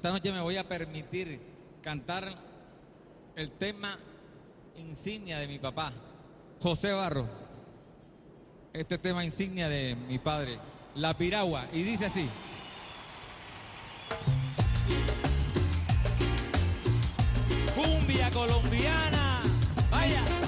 esta 0.00 0.12
noche 0.12 0.32
me 0.32 0.40
voy 0.40 0.56
a 0.56 0.66
permitir 0.66 1.38
cantar 1.82 2.34
el 3.36 3.50
tema 3.50 3.98
insignia 4.78 5.38
de 5.38 5.46
mi 5.46 5.58
papá, 5.58 5.92
José 6.58 6.90
Barro. 6.92 7.28
Este 8.72 8.96
tema 8.96 9.22
insignia 9.26 9.68
de 9.68 9.94
mi 9.94 10.18
padre, 10.18 10.58
La 10.94 11.12
Piragua, 11.12 11.66
y 11.70 11.82
dice 11.82 12.06
así. 12.06 12.30
Cumbia 17.74 18.30
colombiana, 18.30 19.40
vaya. 19.90 20.39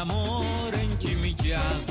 amor 0.00 0.74
en 0.74 0.96
química. 0.96 1.89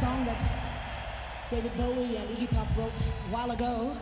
song 0.00 0.24
that 0.24 0.42
David 1.50 1.76
Bowie 1.76 2.16
and 2.16 2.26
Iggy 2.30 2.48
Pop 2.54 2.66
wrote 2.74 2.88
a 2.88 3.34
while 3.34 3.50
ago. 3.50 3.92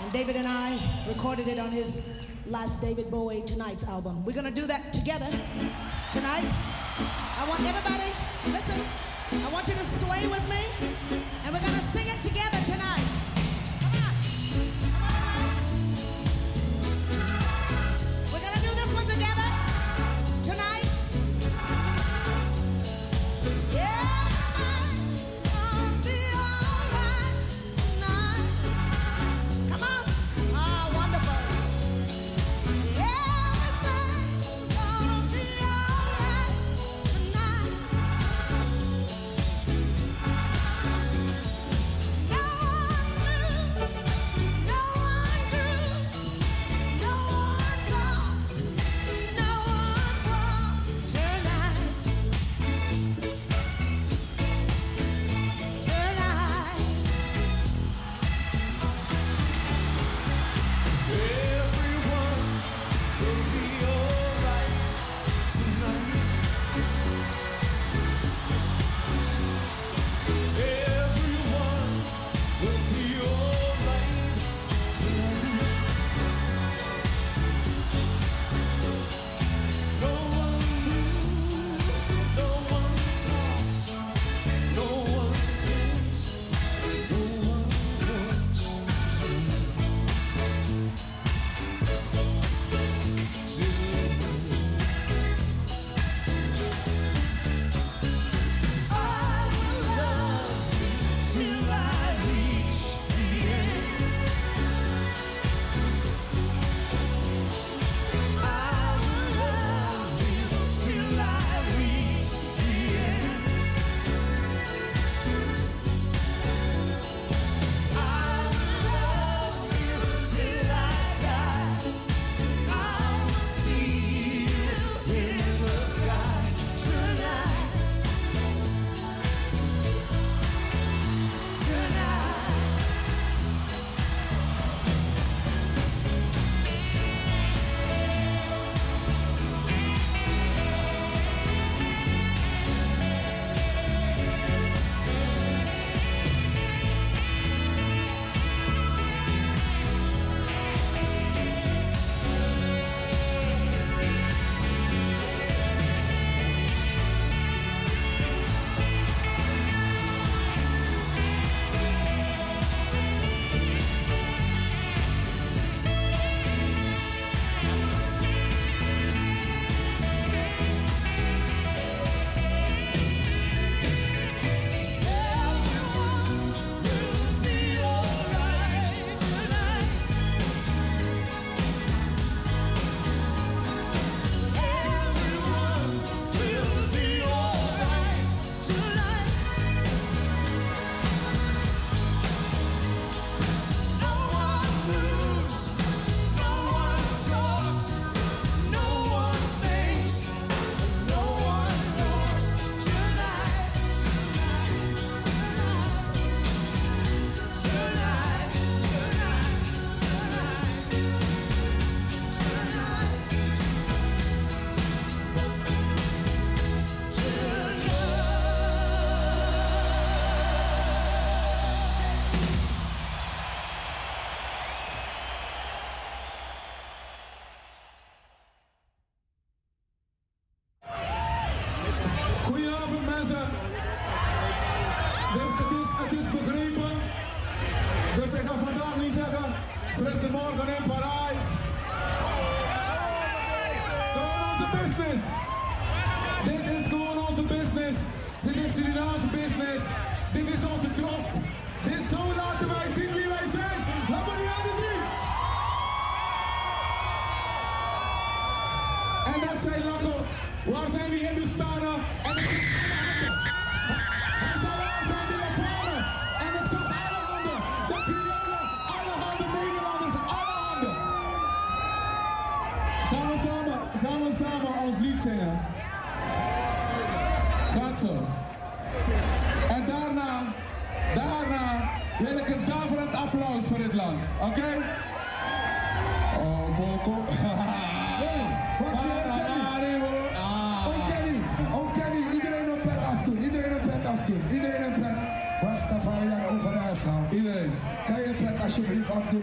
And 0.00 0.10
David 0.10 0.36
and 0.36 0.48
I 0.48 0.78
recorded 1.06 1.48
it 1.48 1.58
on 1.58 1.70
his 1.70 2.24
last 2.46 2.80
David 2.80 3.10
Bowie 3.10 3.42
Tonight's 3.42 3.86
album. 3.86 4.24
We're 4.24 4.32
gonna 4.32 4.50
do 4.50 4.64
that 4.64 4.90
together. 4.90 5.28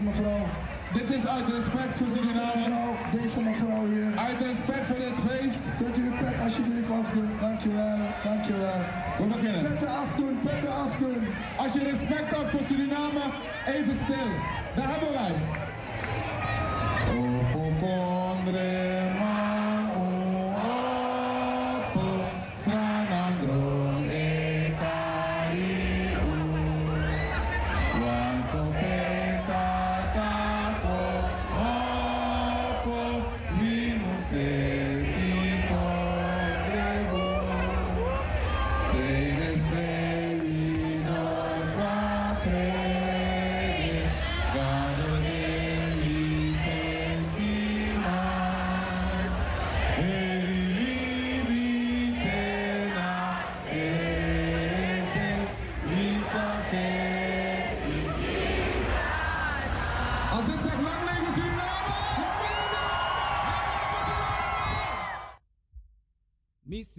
Mevrouw? 0.02 0.46
Dit 0.92 1.10
is 1.14 1.26
uit 1.26 1.44
respect 1.48 1.98
voor 1.98 2.08
Suriname. 2.08 2.35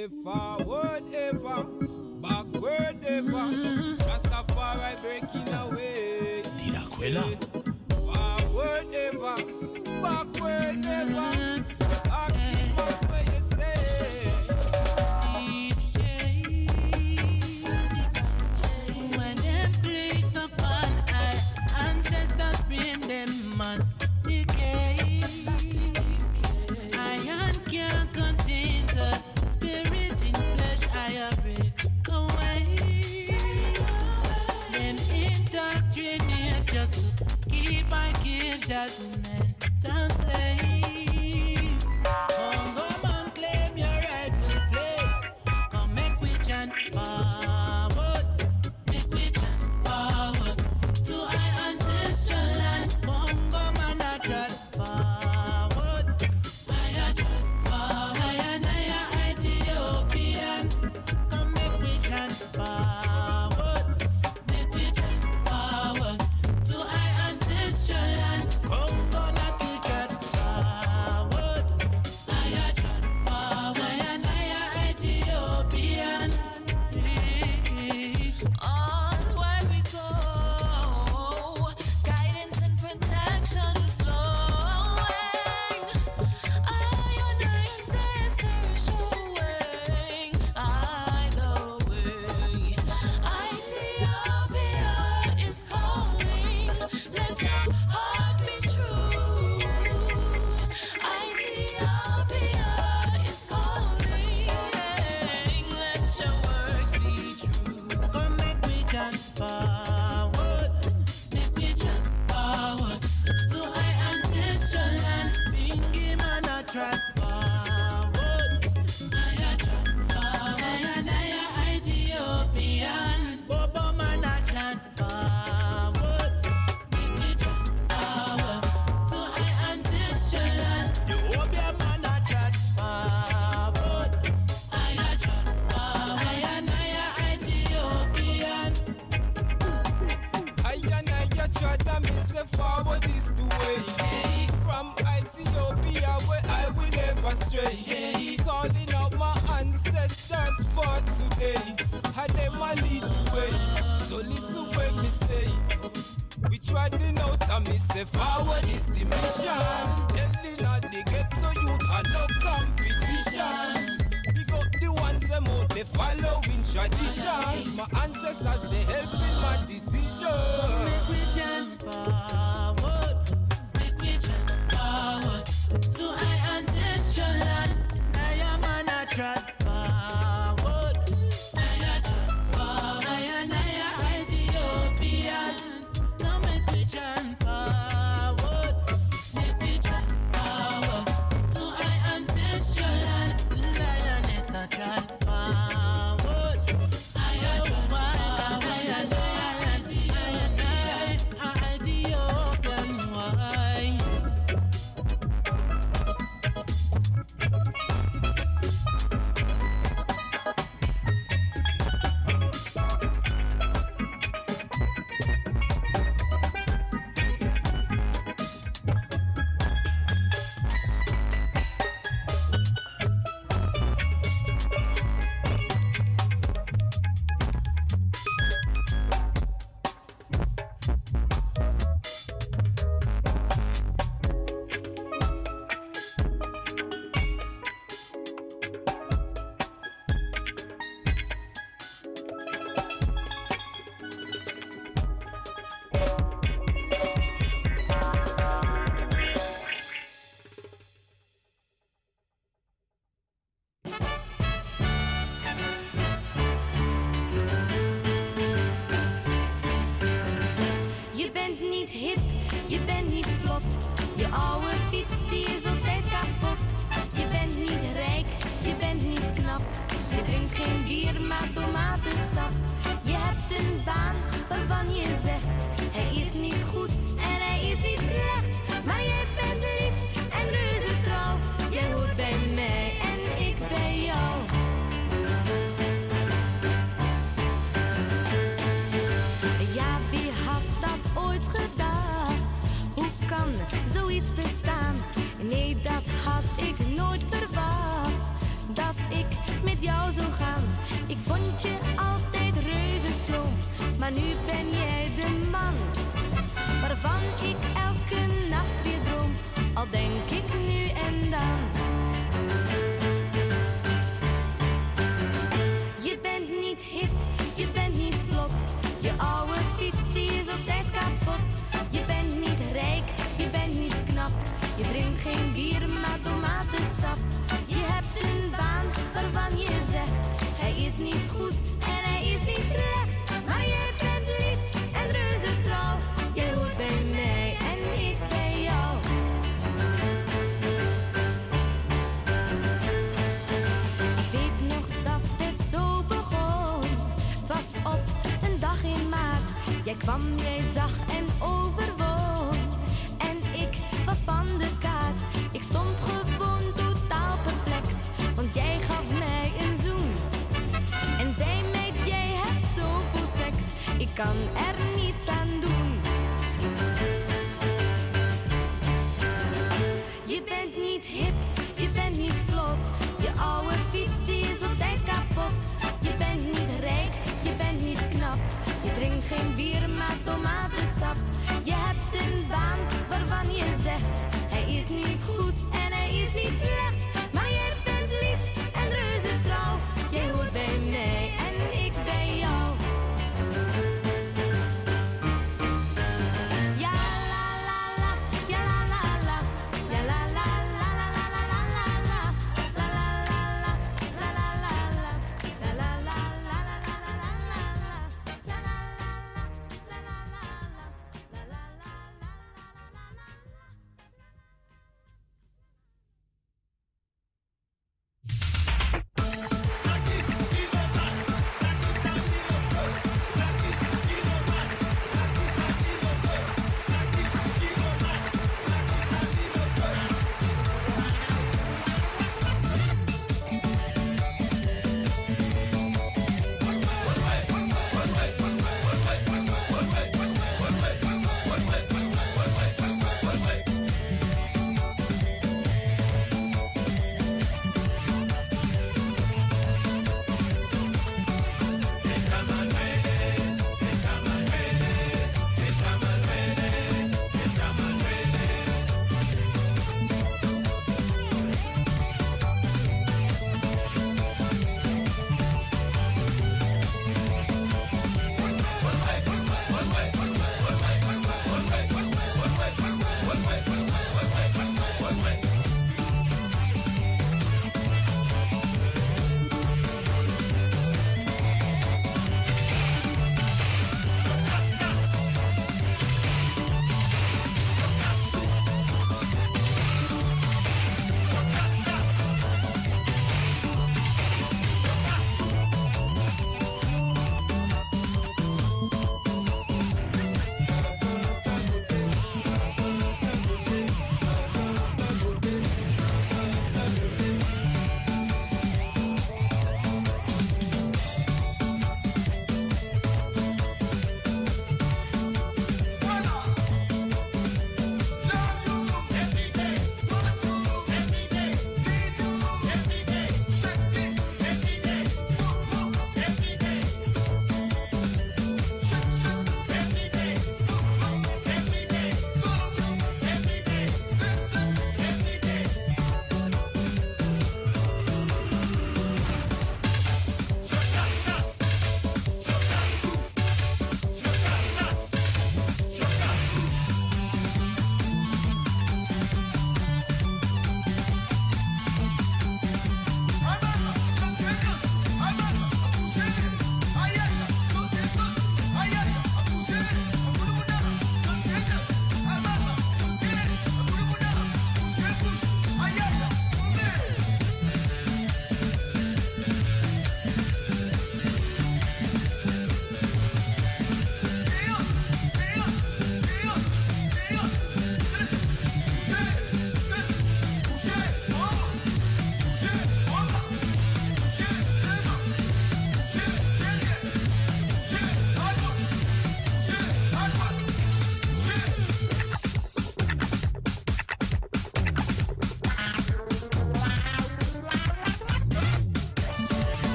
live 0.00 0.12
forward. 0.22 0.99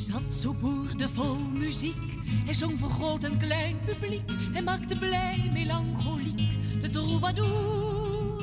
zat 0.00 0.34
zo 0.34 0.54
boerdevol 0.60 1.36
muziek. 1.38 1.96
Hij 2.44 2.54
zong 2.54 2.78
voor 2.78 2.90
groot 2.90 3.24
en 3.24 3.38
klein 3.38 3.76
publiek. 3.84 4.30
Hij 4.52 4.62
maakte 4.62 4.98
blij 4.98 5.50
melancholiek 5.52 6.42
de 6.82 6.88
troubadour. 6.88 8.42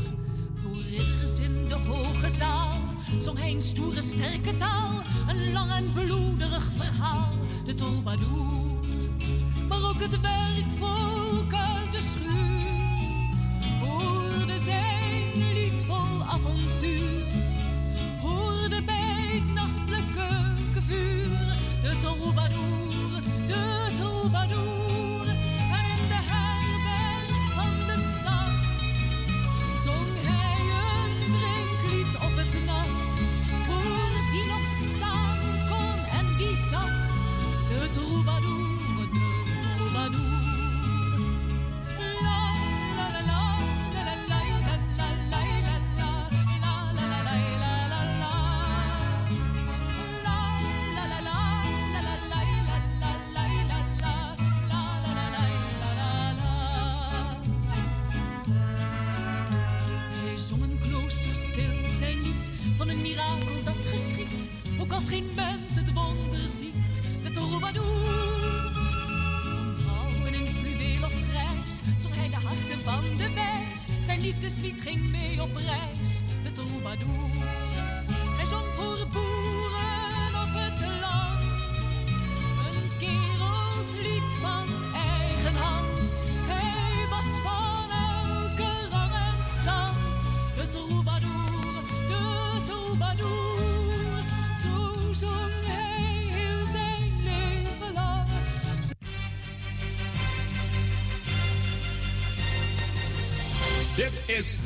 Voor 0.62 0.82
ridders 0.89 1.39
in 1.39 1.68
de 1.68 1.76
hoge 1.76 2.30
zaal 2.30 2.78
zong 3.18 3.38
hij 3.38 3.51
een 3.51 3.62
stoere 3.62 4.01
sterke 4.01 4.55
taal. 4.55 5.01
Een 5.28 5.51
lang 5.51 5.72
en 5.72 5.93
bloederig 5.93 6.72
verhaal, 6.78 7.34
de 7.66 7.74
troubadour. 7.74 8.55
Maar 9.68 9.89
ook 9.89 10.01
het 10.01 10.22
werk 10.22 10.66
voor 10.80 11.16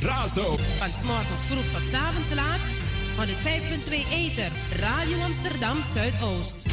Razo. 0.02 0.58
Van 0.78 0.90
s'morgens 1.00 1.44
vroeg 1.48 1.64
tot 1.72 1.88
s'avonds 1.88 2.34
laat. 2.34 2.60
5.2 3.18 4.12
Eter, 4.12 4.52
Radio 4.80 5.22
Amsterdam 5.22 5.78
Zuidoost. 5.94 6.64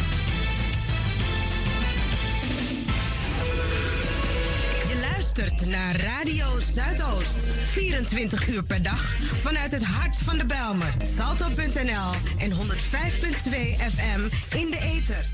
Je 4.89 4.99
luistert 5.11 5.67
naar 5.67 5.97
Radio 5.97 6.47
Zuidoost. 6.75 7.35
24 7.71 8.49
uur 8.49 8.65
per 8.65 8.83
dag 8.83 9.17
vanuit 9.41 9.73
het 9.73 9.85
hart 9.85 10.17
van 10.17 10.39
de 10.39 10.47
Belmer. 10.47 10.95
Salto.nl 11.17 12.13
en 12.39 12.51
105.2 12.51 12.57
FM 13.95 14.21
in 14.57 14.71
de 14.71 14.79
Eter. 14.81 15.27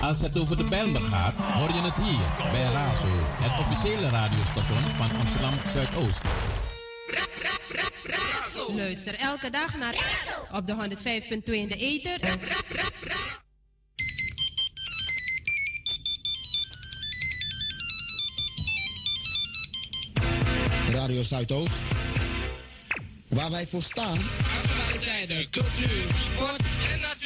Als 0.00 0.20
het 0.20 0.38
over 0.38 0.56
de 0.56 0.64
Bijlmer 0.64 1.00
gaat, 1.00 1.34
hoor 1.34 1.68
je 1.74 1.80
het 1.80 1.94
hier 1.94 2.50
bij 2.50 2.72
Razo, 2.72 3.08
het 3.42 3.58
officiële 3.60 4.10
radiostation 4.10 4.82
van 4.96 5.18
Amsterdam 5.18 5.54
Zuidoost 5.72 6.37
luister 8.78 9.14
elke 9.14 9.50
dag 9.50 9.76
naar 9.76 9.94
op 10.52 10.66
de 10.66 10.74
105.2 10.74 11.52
in 11.52 11.68
de 11.68 11.76
Eter. 11.76 12.20
Radio 20.92 21.22
Zuidoost. 21.22 21.80
Waar 23.28 23.50
wij 23.50 23.66
voor 23.66 23.82
staan. 23.82 24.18
Actualiteiten, 24.62 25.50
cultuur, 25.50 26.04
sport 26.18 26.62
en 26.92 27.00
natuur 27.00 27.17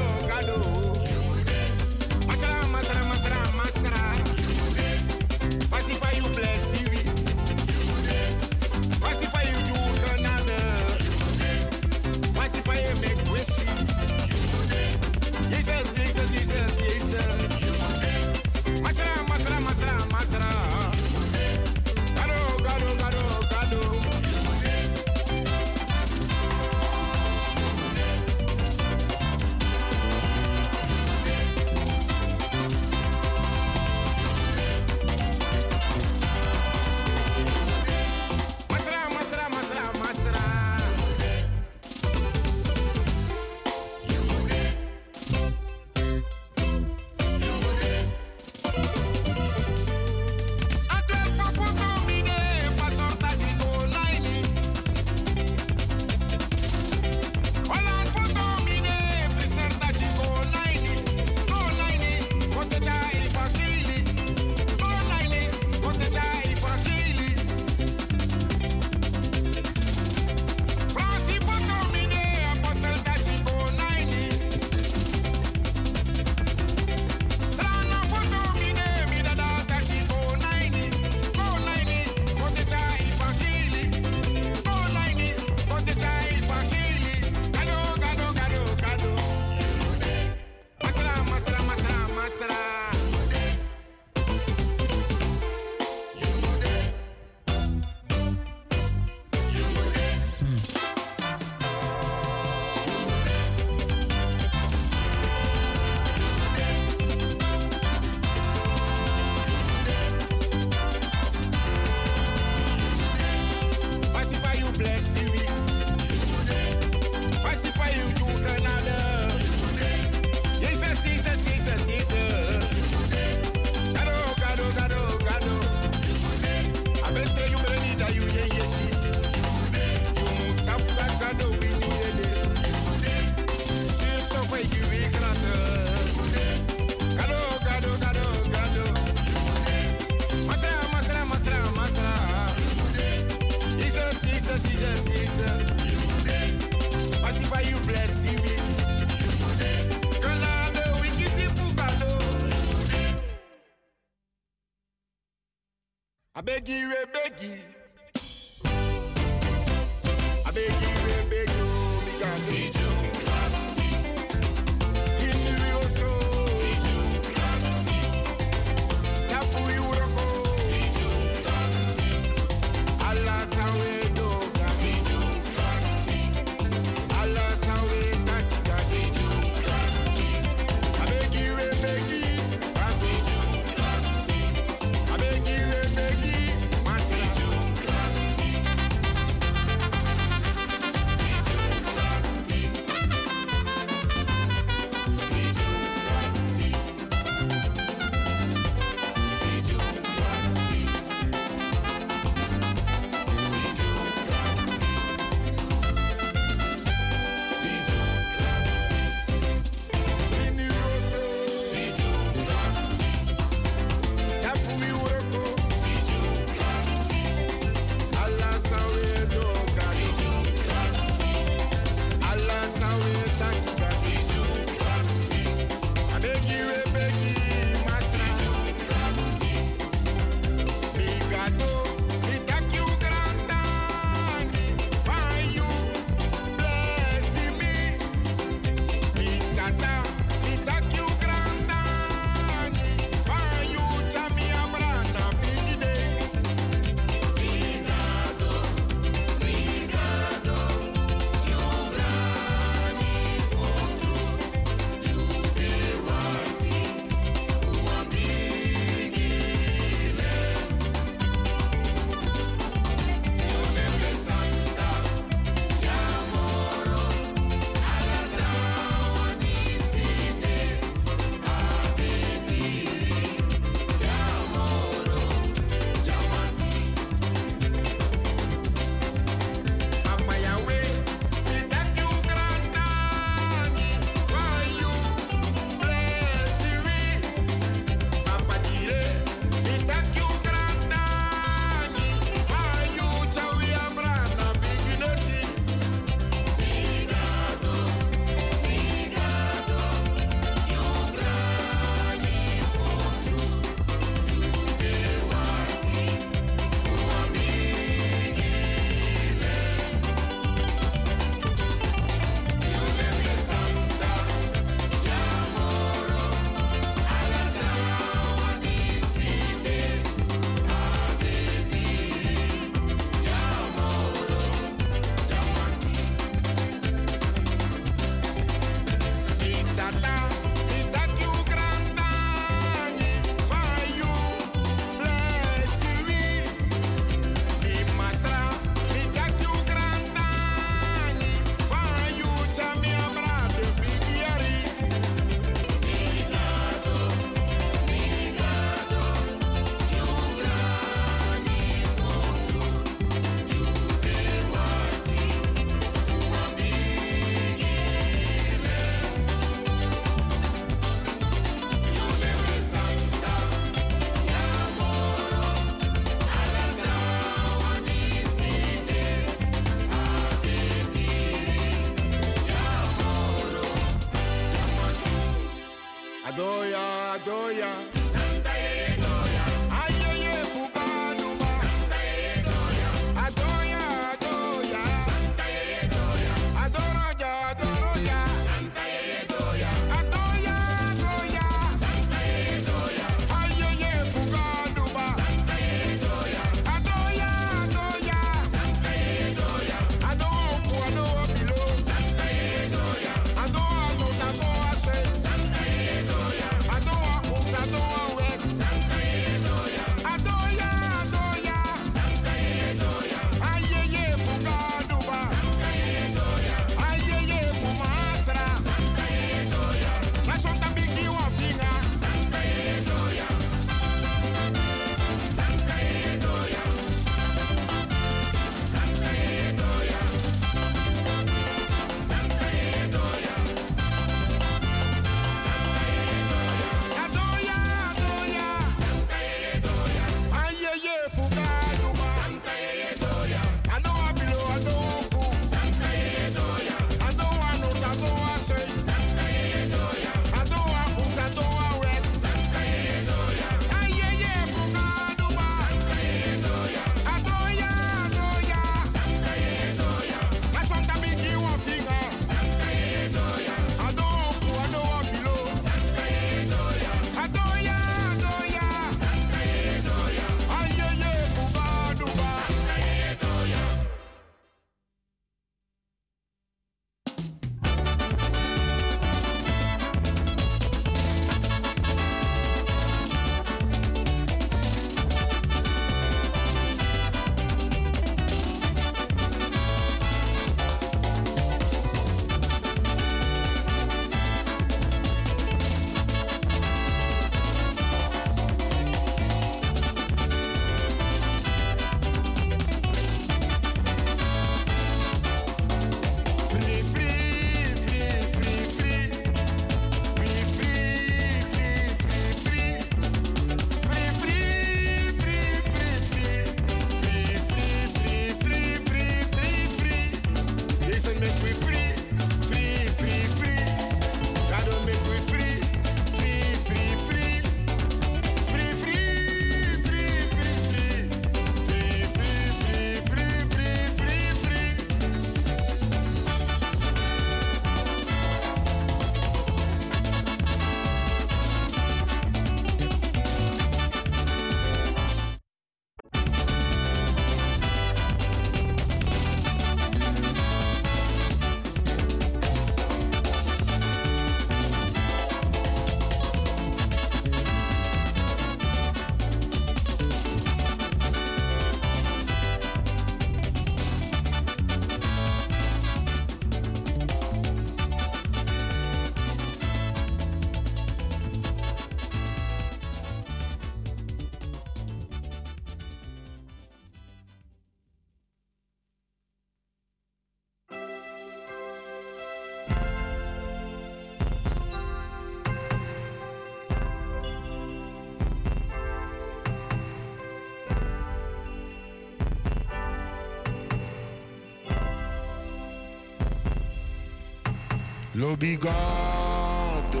l'obligato, 598.34 600.00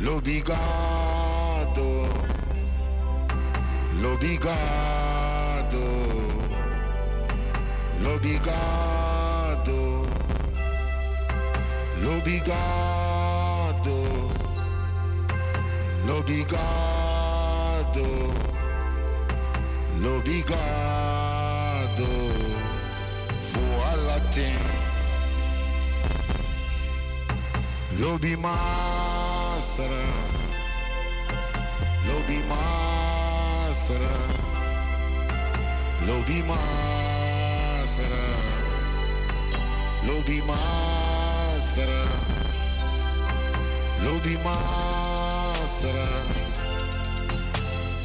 l'obligato. 0.00 0.97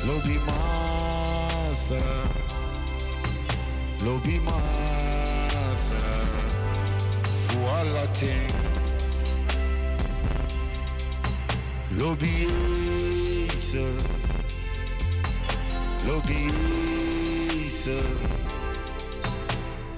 Lubi 0.03 0.35
masa 0.43 1.95
eh. 1.95 2.27
Lubi 4.03 4.35
masa 4.43 5.95
eh. 5.95 6.27
Fua 7.47 7.83
latin 7.95 8.51
Lubi 11.95 12.51
isa 13.47 13.87
Lubi 16.03 16.51
isa 17.63 17.95
eh. 17.95 18.11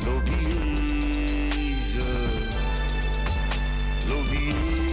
Lubi 0.06 0.41
isa 1.66 2.06
Lubi 4.06 4.53
isa 4.53 4.84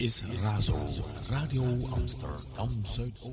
Is 0.00 0.22
Razo, 0.40 0.80
Radio 1.30 1.62
Amsterdam 1.92 2.68
Zuidoost. 2.82 3.28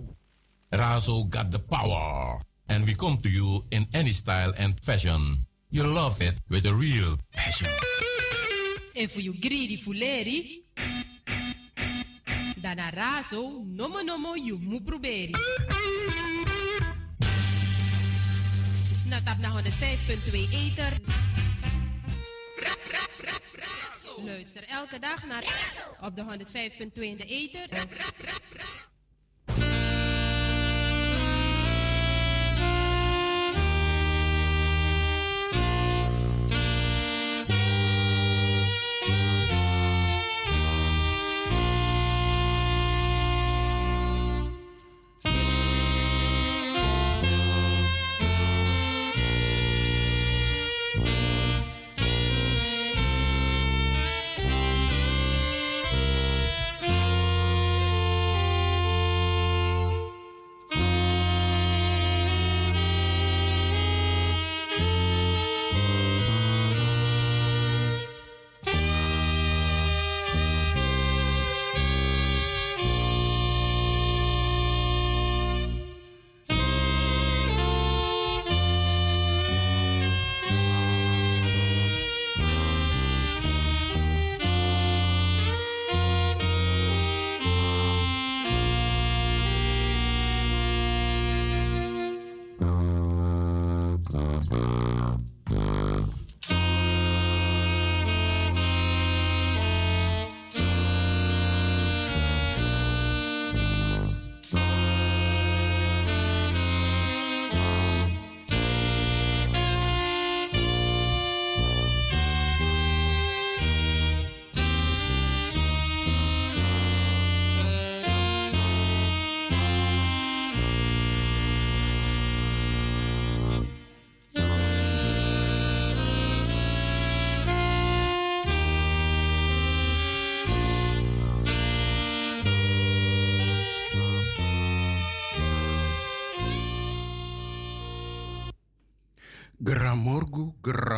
Razo 0.73 1.29
got 1.29 1.49
the 1.49 1.59
power. 1.59 2.39
And 2.67 2.85
we 2.85 2.93
come 2.93 3.17
to 3.23 3.29
you 3.29 3.63
in 3.71 3.87
any 3.93 4.11
style 4.11 4.51
and 4.57 4.77
fashion. 4.83 5.47
You 5.69 5.83
love 5.83 6.21
it 6.21 6.35
with 6.49 6.65
a 6.65 6.73
real 6.73 7.15
passion. 7.31 7.69
En 8.93 9.09
voor 9.09 9.21
you 9.21 9.35
greedy 9.39 9.77
fuleri, 9.77 10.63
dan 12.61 12.79
arazo, 12.79 13.63
nomo 13.65 14.01
nomo 14.01 14.35
you 14.35 14.59
mu 14.59 14.81
proberi. 14.81 15.35
Na 19.05 19.21
tap 19.23 19.39
na 19.39 19.49
105.2 19.55 20.49
Ether. 20.51 20.93
Luister 24.25 24.63
elke 24.67 24.99
dag 24.99 25.25
naar 25.25 25.43
op 26.01 26.15
de 26.15 26.23
105.2 26.23 27.01
in 27.01 27.17
de 27.17 27.25
Ether. 27.25 27.69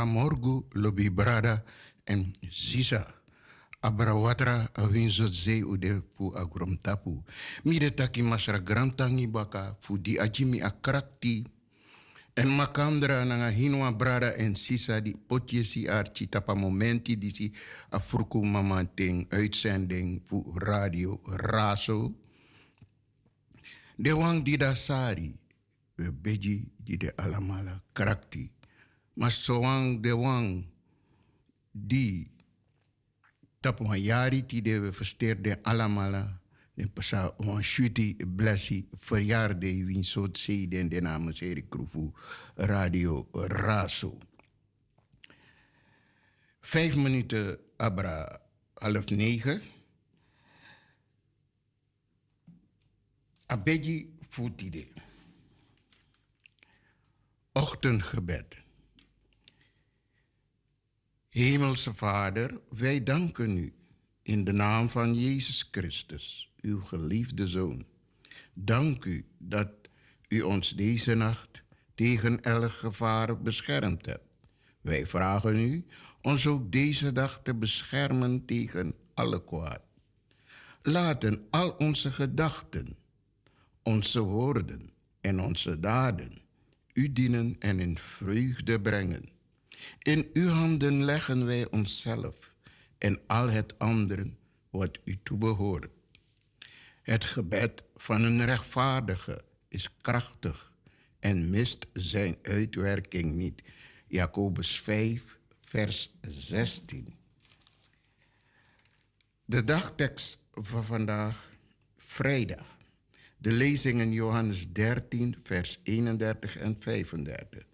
Gramorgu, 0.10 0.66
Lobi 0.74 1.10
Brada 1.10 1.64
en 2.06 2.34
Sisa. 2.52 3.06
Abrawatra 3.82 4.68
winzo 4.92 5.28
ze 5.28 5.64
ude 5.64 6.02
fu 6.14 6.34
agrom 6.36 6.78
tapu. 6.78 7.24
Mide 7.64 7.92
taki 7.92 8.22
masra 8.22 8.60
grantangi 8.60 9.28
baka 9.28 9.78
fu 9.80 9.98
di 9.98 10.18
ajimi 10.18 10.62
akrakti. 10.62 11.46
En 12.36 12.48
makandra 12.48 13.24
nanga 13.26 13.50
hinwa 13.52 13.92
brada 13.92 14.36
en 14.38 14.56
sisa 14.56 15.00
di 15.00 15.16
potje 15.16 15.64
si 15.64 15.86
tapa 16.30 16.56
momenti 16.56 17.18
di 17.18 17.30
si 17.34 17.54
afurku 17.92 18.44
mamanteng 18.44 19.28
uitzending 19.32 20.22
fu 20.26 20.44
radio 20.58 21.20
raso. 21.36 22.14
De 23.96 24.12
wang 24.12 24.42
di 24.44 24.58
da 24.58 24.76
sari, 24.76 25.32
beji 25.96 26.72
di 26.76 26.98
de 26.98 27.14
alamala 27.16 27.82
karakti. 27.94 28.59
Mas 29.14 29.34
so 29.34 29.60
wang 29.60 30.02
de 30.02 30.12
wang 30.16 30.66
di 31.72 32.28
tapu 33.62 33.84
wan 33.84 34.00
yari 34.00 34.46
ti 34.46 34.62
de 34.62 34.80
we 34.80 34.92
versteerde 34.92 35.60
alamala. 35.64 36.40
De 36.76 36.88
pasa 36.88 37.34
wan 37.38 37.64
shuti 37.64 38.16
blessi 38.26 38.88
verjaarde 39.00 39.86
win 39.86 40.04
soort 40.04 40.38
zeden 40.38 40.80
en 40.80 40.90
de 40.90 41.02
namen 41.02 41.34
Erik 41.40 41.70
Kroefu 41.70 42.14
Radio 42.56 43.28
Raso. 43.32 44.18
Vijf 46.62 46.96
minuten 46.96 47.58
abra 47.78 48.42
half 48.74 49.10
negen. 49.10 49.62
Abeji 53.46 54.18
Futide. 54.30 54.88
Ochtendgebed. 57.52 58.59
Hemelse 61.30 61.94
Vader, 61.94 62.60
wij 62.70 63.04
danken 63.04 63.58
u 63.58 63.74
in 64.22 64.44
de 64.44 64.52
naam 64.52 64.90
van 64.90 65.16
Jezus 65.16 65.68
Christus, 65.72 66.54
uw 66.62 66.82
geliefde 66.82 67.48
Zoon. 67.48 67.86
Dank 68.54 69.06
u 69.06 69.26
dat 69.38 69.70
u 70.28 70.42
ons 70.42 70.70
deze 70.76 71.16
nacht 71.16 71.62
tegen 71.96 72.42
elk 72.42 72.72
gevaar 72.72 73.42
beschermd 73.42 74.06
hebt. 74.06 74.28
Wij 74.82 75.08
vragen 75.08 75.56
u 75.60 75.86
ons 76.22 76.48
ook 76.48 76.72
deze 76.72 77.12
dag 77.12 77.40
te 77.44 77.56
beschermen 77.56 78.46
tegen 78.46 78.94
alle 79.14 79.44
kwaad. 79.44 79.82
Laten 80.82 81.48
al 81.50 81.70
onze 81.70 82.12
gedachten, 82.12 82.98
onze 83.84 84.20
woorden 84.20 84.90
en 85.22 85.40
onze 85.40 85.80
daden 85.80 86.42
u 86.94 87.14
dienen 87.14 87.56
en 87.60 87.80
in 87.80 87.98
vreugde 87.98 88.82
brengen. 88.82 89.38
In 90.00 90.30
uw 90.34 90.48
handen 90.48 91.04
leggen 91.04 91.46
wij 91.46 91.70
onszelf 91.70 92.54
en 92.98 93.20
al 93.28 93.50
het 93.50 93.80
andere 93.80 94.34
wat 94.70 95.00
u 95.04 95.20
toebehoort. 95.24 95.90
Het 97.02 97.26
gebed 97.26 97.84
van 97.96 98.24
een 98.24 98.46
rechtvaardige 98.46 99.42
is 99.68 99.98
krachtig 100.02 100.72
en 101.20 101.50
mist 101.50 101.88
zijn 101.94 102.38
uitwerking 102.42 103.34
niet. 103.34 103.62
Jacobus 104.08 104.80
5, 104.80 105.40
vers 105.66 106.14
16. 106.22 107.14
De 109.46 109.64
dagtekst 109.64 110.40
van 110.54 110.84
vandaag, 110.84 111.50
vrijdag. 111.98 112.78
De 113.38 113.52
lezingen 113.52 114.12
Johannes 114.12 114.72
13, 114.72 115.38
vers 115.44 115.80
31 115.84 116.58
en 116.58 116.76
35. 116.80 117.69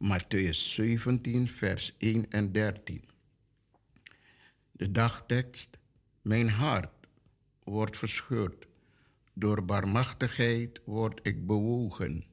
Matthäus 0.00 0.74
17, 0.74 1.48
vers 1.48 1.94
1 1.98 2.30
en 2.30 2.52
13. 2.52 3.02
De 4.72 4.90
dagtekst, 4.90 5.78
mijn 6.22 6.48
hart 6.48 7.06
wordt 7.64 7.96
verscheurd. 7.96 8.66
Door 9.34 9.64
barmachtigheid 9.64 10.80
word 10.84 11.20
ik 11.22 11.46
bewogen. 11.46 12.24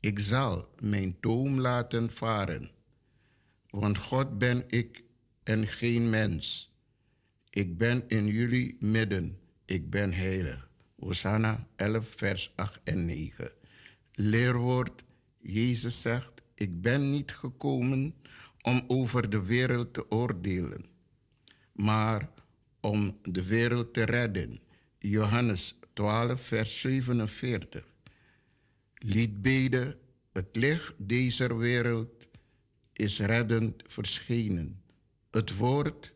Ik 0.00 0.18
zal 0.18 0.68
mijn 0.80 1.16
toom 1.20 1.60
laten 1.60 2.10
varen. 2.10 2.70
Want 3.70 3.98
God 3.98 4.38
ben 4.38 4.64
ik 4.66 5.02
en 5.42 5.66
geen 5.66 6.10
mens. 6.10 6.72
Ik 7.50 7.76
ben 7.76 8.04
in 8.08 8.26
jullie 8.26 8.76
midden. 8.80 9.38
Ik 9.64 9.90
ben 9.90 10.12
heilig. 10.12 10.68
Hosanna 10.98 11.66
11, 11.76 12.14
vers 12.16 12.52
8 12.54 12.80
en 12.84 13.04
9. 13.04 13.50
Leerwoord, 14.12 15.02
Jezus 15.40 16.00
zegt, 16.00 16.35
ik 16.56 16.80
ben 16.80 17.10
niet 17.10 17.32
gekomen 17.32 18.14
om 18.62 18.84
over 18.86 19.30
de 19.30 19.44
wereld 19.44 19.94
te 19.94 20.10
oordelen, 20.10 20.84
maar 21.72 22.30
om 22.80 23.18
de 23.22 23.44
wereld 23.46 23.94
te 23.94 24.04
redden. 24.04 24.58
Johannes 24.98 25.78
12, 25.92 26.40
vers 26.40 26.80
47. 26.80 27.84
Liet 28.94 29.42
beden, 29.42 29.98
het 30.32 30.56
licht 30.56 30.94
deze 30.96 31.56
wereld 31.56 32.26
is 32.92 33.20
reddend 33.20 33.82
verschenen. 33.86 34.82
Het 35.30 35.56
woord 35.56 36.12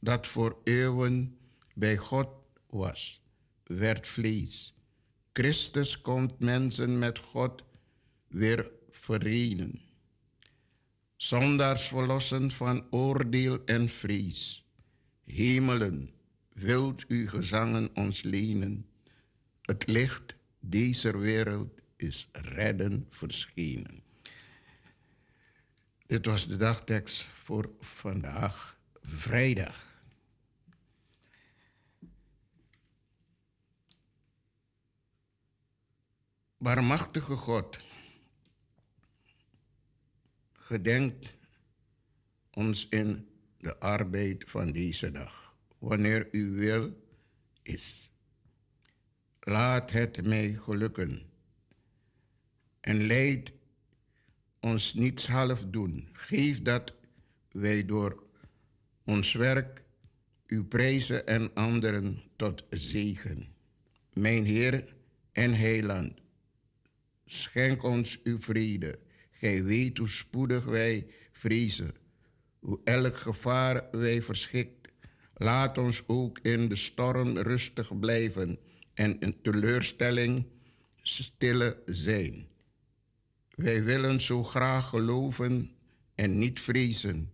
dat 0.00 0.26
voor 0.26 0.58
eeuwen 0.64 1.38
bij 1.74 1.96
God 1.96 2.28
was, 2.66 3.22
werd 3.64 4.06
vlees. 4.06 4.74
Christus 5.32 6.00
komt 6.00 6.38
mensen 6.38 6.98
met 6.98 7.18
God 7.18 7.62
weer 8.28 8.70
verenen. 9.00 9.80
Zondaars 11.16 11.88
verlossen 11.88 12.50
van 12.50 12.86
oordeel 12.90 13.64
en 13.64 13.88
vrees. 13.88 14.64
Hemelen, 15.24 16.10
wilt 16.52 17.04
u 17.08 17.28
gezangen 17.28 17.90
ons 17.94 18.22
lenen? 18.22 18.86
Het 19.62 19.86
licht 19.86 20.34
deze 20.60 21.18
wereld 21.18 21.80
is 21.96 22.28
redden 22.32 23.06
verschenen. 23.10 24.02
Dit 26.06 26.26
was 26.26 26.46
de 26.46 26.56
dagtekst 26.56 27.22
voor 27.22 27.70
vandaag, 27.80 28.78
vrijdag. 29.02 29.94
Barmachtige 36.58 37.36
God, 37.36 37.78
gedenkt 40.66 41.38
ons 42.50 42.88
in 42.88 43.28
de 43.58 43.78
arbeid 43.78 44.44
van 44.46 44.72
deze 44.72 45.10
dag, 45.10 45.56
wanneer 45.78 46.28
u 46.30 46.50
wil 46.50 46.96
is. 47.62 48.10
Laat 49.40 49.90
het 49.90 50.24
mij 50.24 50.52
gelukken 50.52 51.22
en 52.80 53.06
leid 53.06 53.52
ons 54.60 54.94
niets 54.94 55.26
half 55.26 55.64
doen. 55.66 56.08
Geef 56.12 56.62
dat 56.62 56.94
wij 57.50 57.84
door 57.84 58.24
ons 59.04 59.32
werk 59.32 59.82
u 60.46 60.64
prijzen 60.64 61.26
en 61.26 61.54
anderen 61.54 62.22
tot 62.36 62.64
zegen. 62.70 63.48
Mijn 64.12 64.44
Heer 64.44 64.94
en 65.32 65.54
Heiland, 65.54 66.20
schenk 67.26 67.82
ons 67.82 68.20
uw 68.22 68.38
vrede. 68.38 69.04
Gij 69.38 69.64
weet 69.64 69.98
hoe 69.98 70.08
spoedig 70.08 70.64
wij 70.64 71.06
vrezen, 71.32 71.94
hoe 72.58 72.80
elk 72.84 73.16
gevaar 73.16 73.88
wij 73.90 74.22
verschikt. 74.22 74.88
Laat 75.34 75.78
ons 75.78 76.02
ook 76.06 76.38
in 76.42 76.68
de 76.68 76.76
storm 76.76 77.36
rustig 77.36 77.98
blijven 77.98 78.58
en 78.94 79.18
in 79.20 79.40
teleurstelling 79.42 80.46
stille 81.02 81.82
zijn. 81.86 82.46
Wij 83.50 83.84
willen 83.84 84.20
zo 84.20 84.42
graag 84.42 84.88
geloven 84.88 85.70
en 86.14 86.38
niet 86.38 86.60
vrezen. 86.60 87.30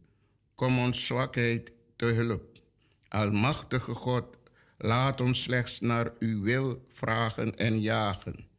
Kom 0.54 0.78
ons 0.78 1.06
zwakheid 1.06 1.72
te 1.96 2.04
hulp. 2.04 2.60
Almachtige 3.08 3.94
God, 3.94 4.36
laat 4.78 5.20
ons 5.20 5.42
slechts 5.42 5.80
naar 5.80 6.12
uw 6.18 6.42
wil 6.42 6.86
vragen 6.88 7.56
en 7.56 7.80
jagen. 7.80 8.50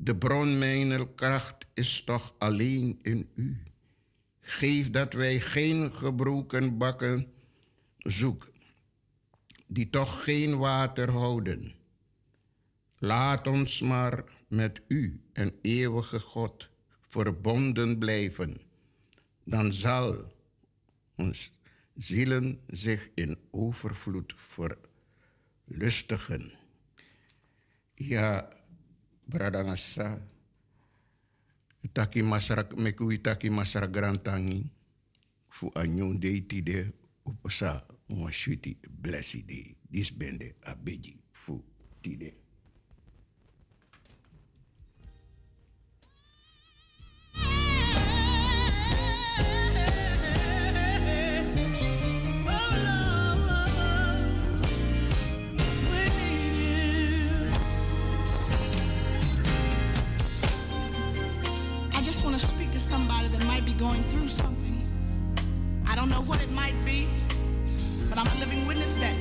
De 0.00 0.16
bron 0.16 0.58
mijner 0.58 1.08
kracht 1.08 1.66
is 1.74 2.02
toch 2.04 2.34
alleen 2.38 2.98
in 3.02 3.28
u. 3.34 3.62
Geef 4.40 4.90
dat 4.90 5.12
wij 5.12 5.40
geen 5.40 5.96
gebroken 5.96 6.78
bakken 6.78 7.32
zoeken, 7.98 8.52
die 9.66 9.90
toch 9.90 10.24
geen 10.24 10.58
water 10.58 11.10
houden. 11.10 11.72
Laat 12.98 13.46
ons 13.46 13.80
maar 13.80 14.24
met 14.48 14.80
u, 14.88 15.20
een 15.32 15.58
eeuwige 15.62 16.20
God, 16.20 16.68
verbonden 17.00 17.98
blijven. 17.98 18.56
Dan 19.44 19.72
zal 19.72 20.32
ons 21.16 21.52
zielen 21.94 22.60
zich 22.66 23.08
in 23.14 23.38
overvloed 23.50 24.34
verlustigen. 25.66 26.52
Ja, 27.94 28.57
bradangasa. 29.28 30.18
Taki 31.92 32.22
masarak 32.22 32.76
mekui 32.76 33.18
taki 33.18 33.50
masarak 33.50 33.92
grantangi. 33.92 34.72
Fu 35.48 35.70
anyon 35.74 36.20
de 36.20 36.40
tide 36.40 36.92
upasa 37.24 37.86
uma 38.08 38.32
shuti 38.32 38.76
blessi 38.90 39.42
de. 39.42 39.76
Dis 39.90 40.10
bende 40.12 40.54
abeji 40.64 41.16
fu 41.32 41.64
tide. 42.02 42.47
Want 62.28 62.38
to 62.38 62.46
speak 62.46 62.70
to 62.70 62.78
somebody 62.78 63.26
that 63.28 63.42
might 63.46 63.64
be 63.64 63.72
going 63.72 64.02
through 64.02 64.28
something. 64.28 64.86
I 65.86 65.96
don't 65.96 66.10
know 66.10 66.20
what 66.20 66.42
it 66.42 66.50
might 66.50 66.76
be, 66.84 67.08
but 68.10 68.18
I'm 68.18 68.26
a 68.36 68.38
living 68.38 68.66
witness 68.66 68.96
that 68.96 69.16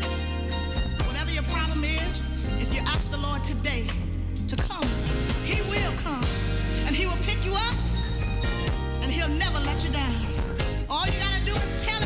whatever 1.07 1.31
your 1.31 1.43
problem 1.43 1.85
is, 1.85 2.27
if 2.59 2.73
you 2.73 2.81
ask 2.81 3.09
the 3.09 3.17
Lord 3.17 3.41
today 3.45 3.87
to 4.49 4.57
come, 4.57 4.83
He 5.45 5.61
will 5.71 5.93
come 6.03 6.25
and 6.85 6.93
He 6.93 7.05
will 7.05 7.21
pick 7.23 7.45
you 7.45 7.53
up 7.53 7.75
and 9.01 9.09
He'll 9.09 9.35
never 9.39 9.59
let 9.59 9.85
you 9.85 9.91
down. 9.91 10.15
All 10.89 11.05
you 11.05 11.17
got 11.17 11.33
to 11.39 11.45
do 11.45 11.53
is 11.53 11.85
tell 11.85 11.96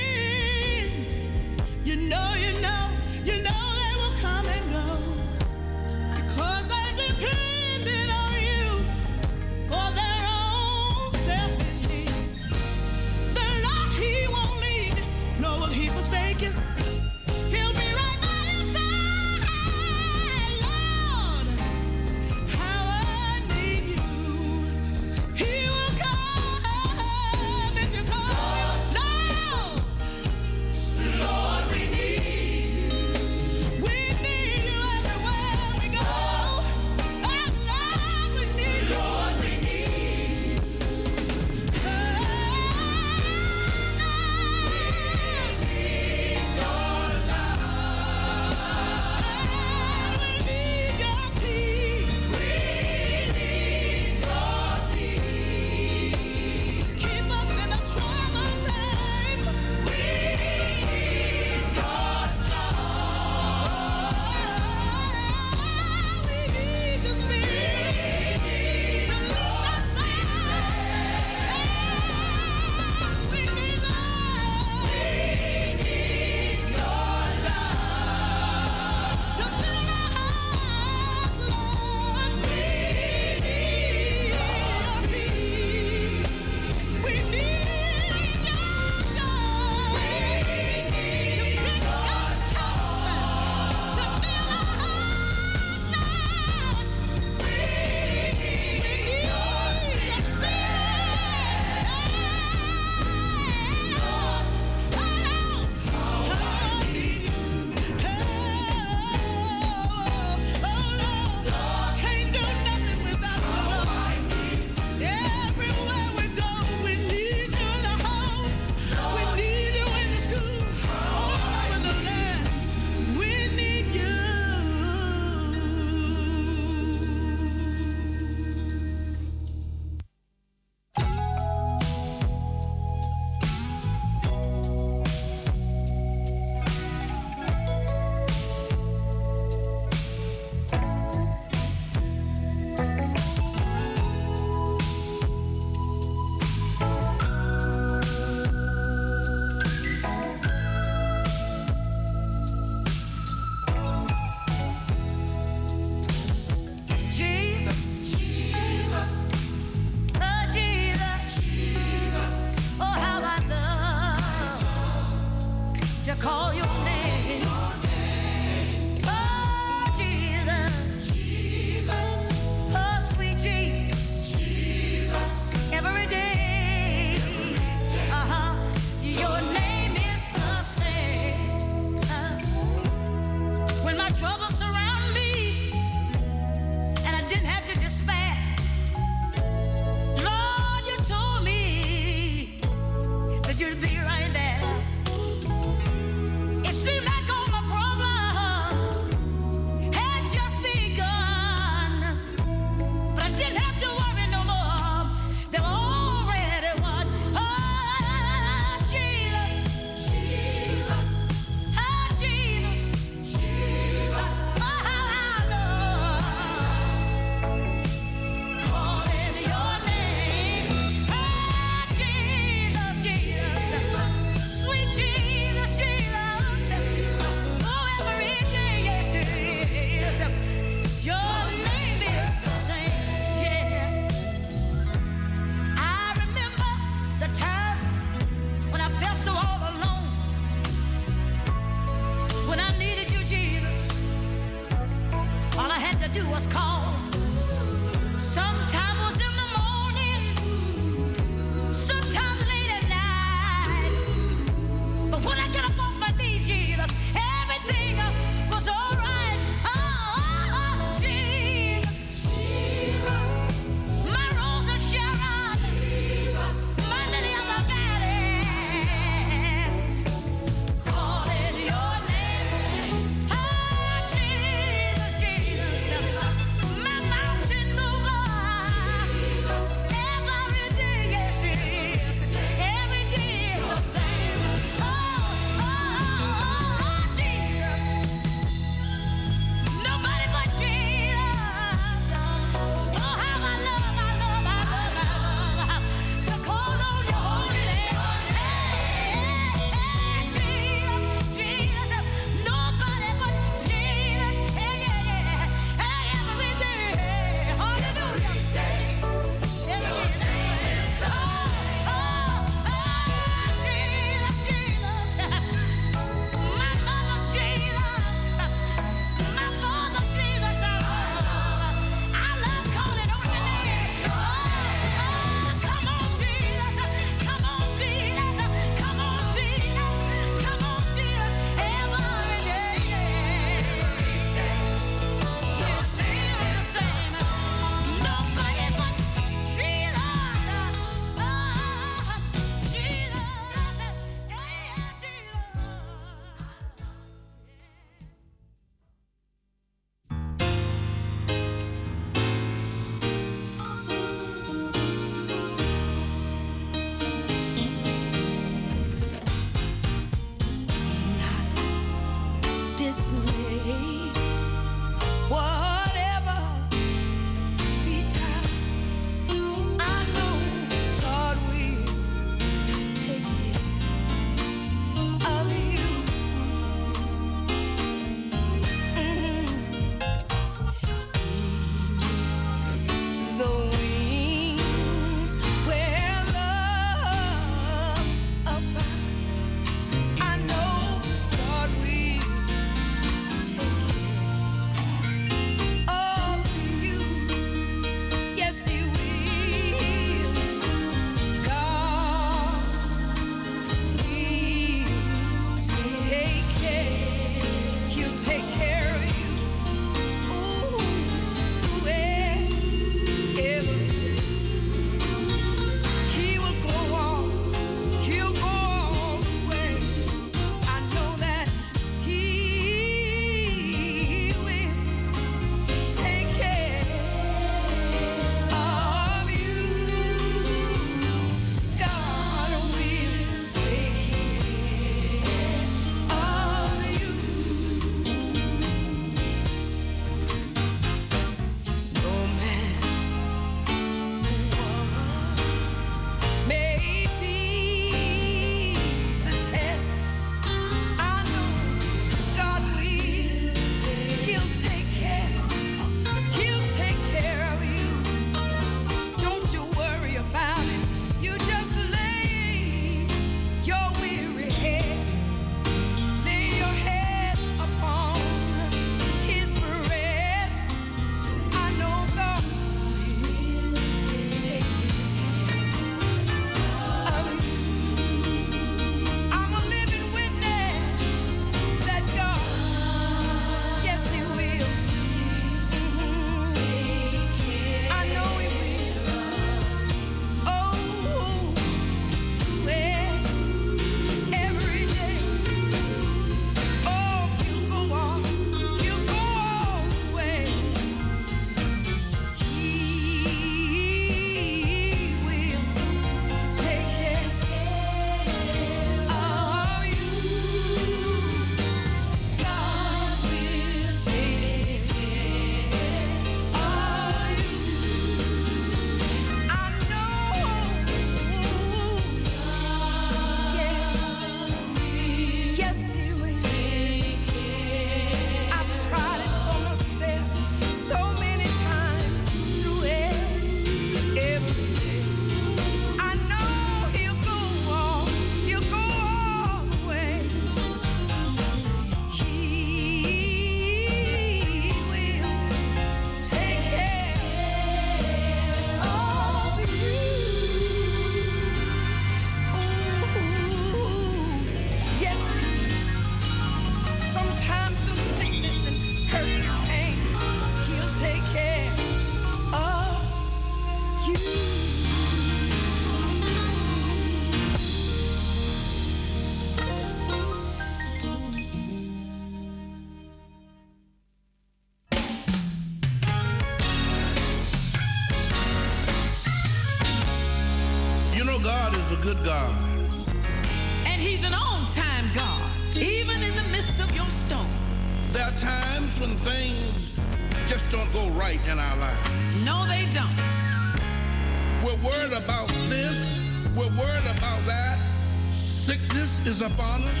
Sickness 599.41 599.91
is 599.97 600.00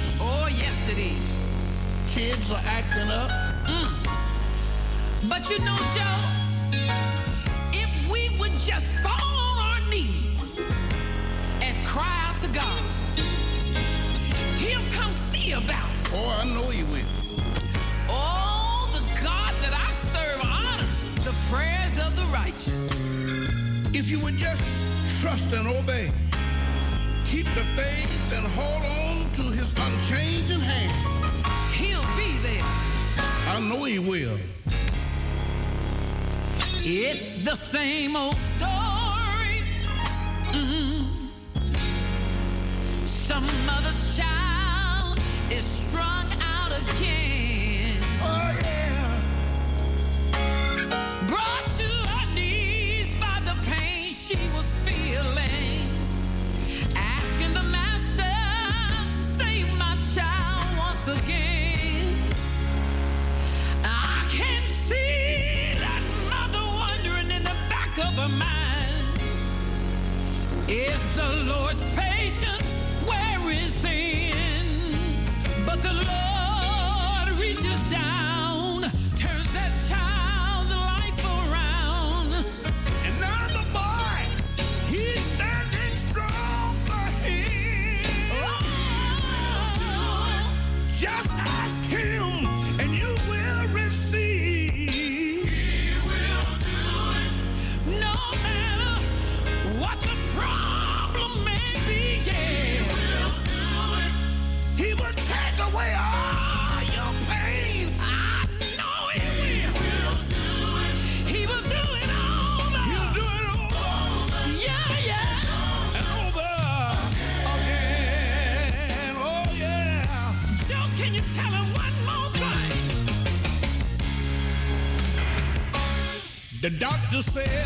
say 127.21 127.60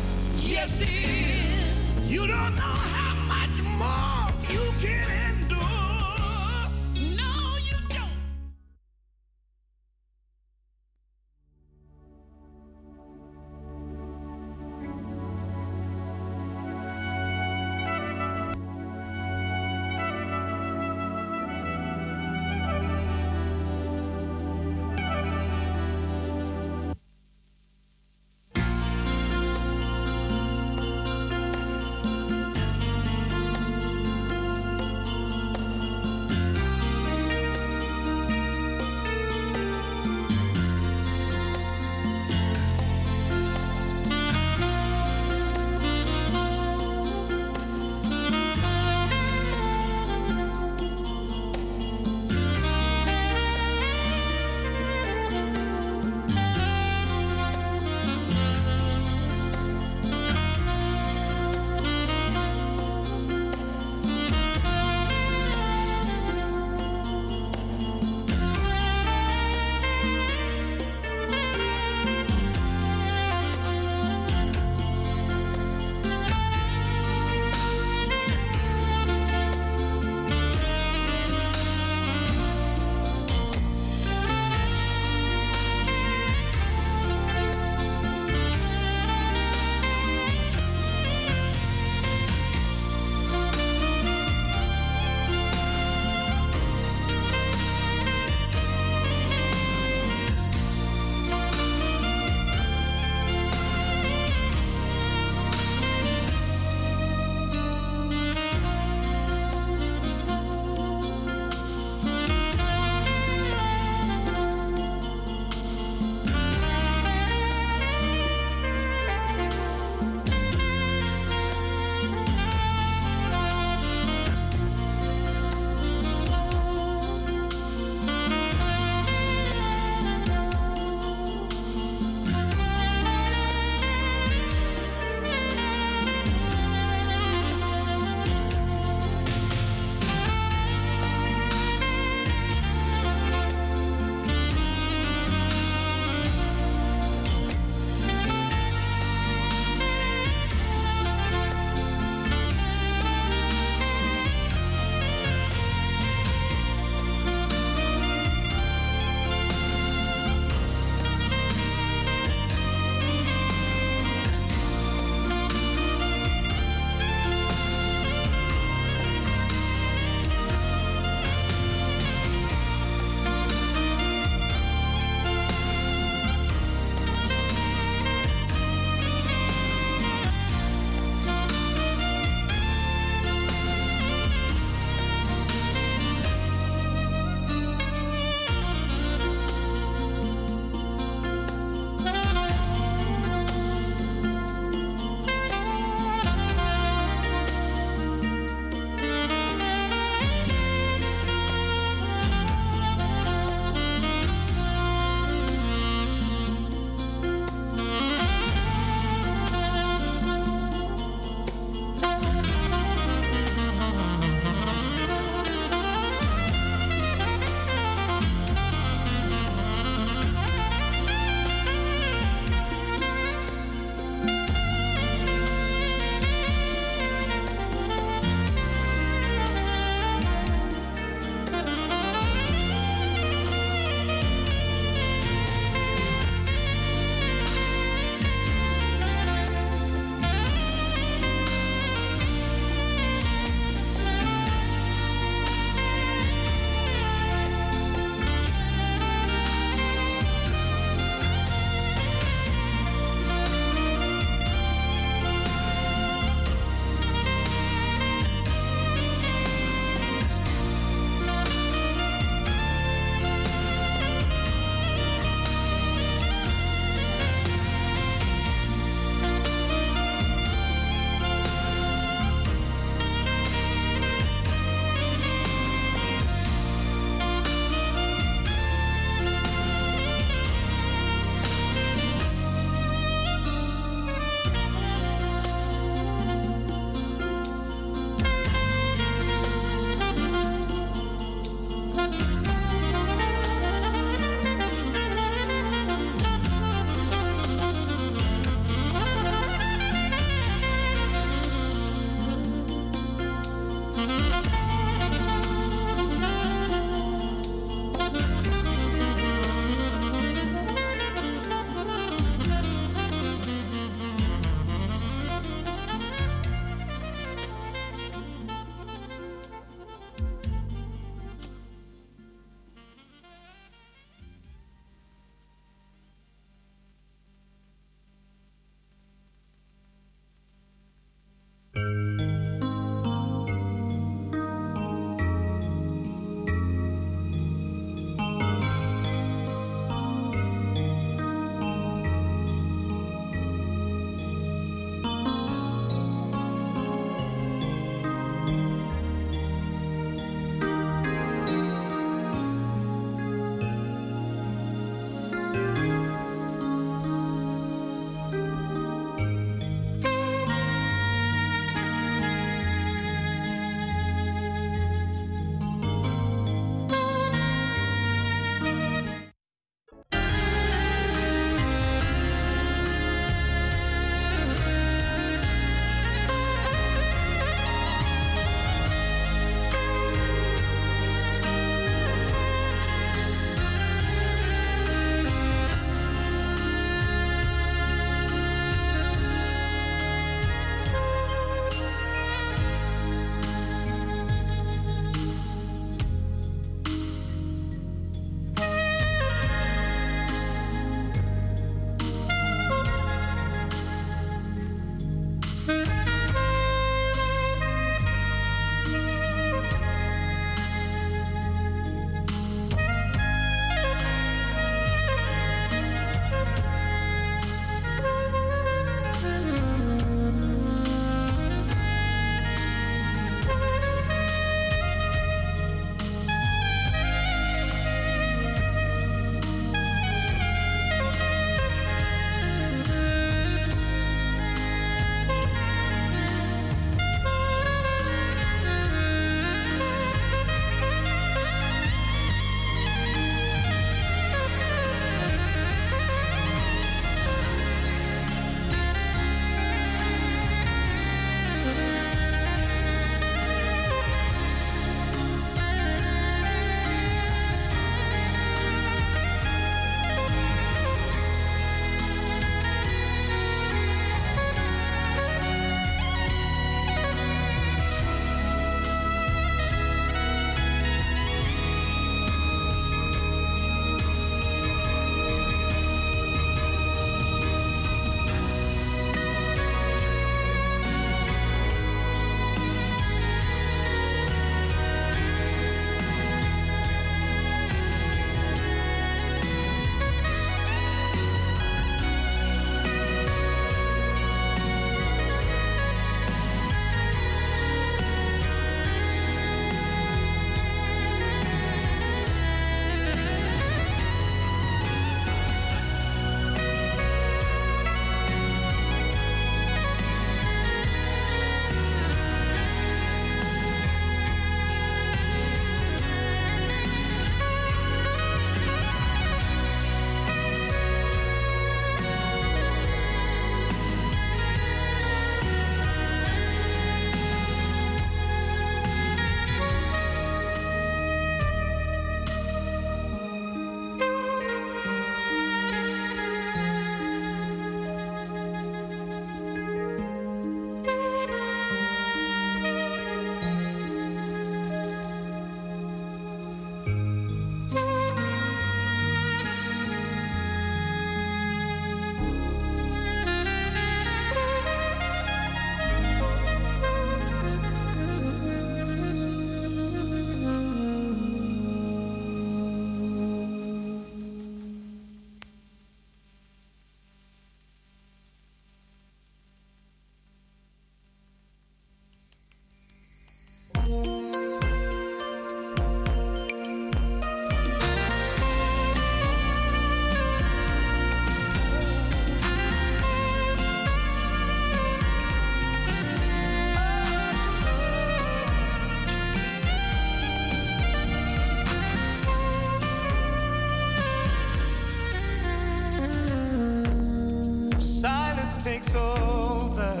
takes 598.64 598.94
over. 598.94 600.00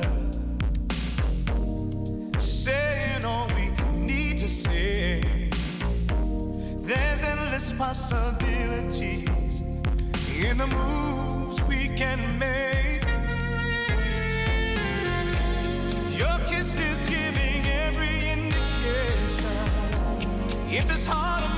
Saying 2.38 3.22
all 3.26 3.46
we 3.48 3.68
need 3.98 4.38
to 4.38 4.48
say. 4.48 5.20
There's 6.80 7.22
endless 7.24 7.74
possibilities 7.74 9.60
in 10.42 10.56
the 10.56 10.66
moves 10.66 11.62
we 11.64 11.88
can 11.94 12.38
make. 12.38 13.04
Your 16.18 16.38
kiss 16.48 16.80
is 16.80 17.02
giving 17.02 17.66
every 17.66 18.30
indication. 18.30 19.68
If 20.70 20.88
this 20.88 21.06
heart 21.06 21.53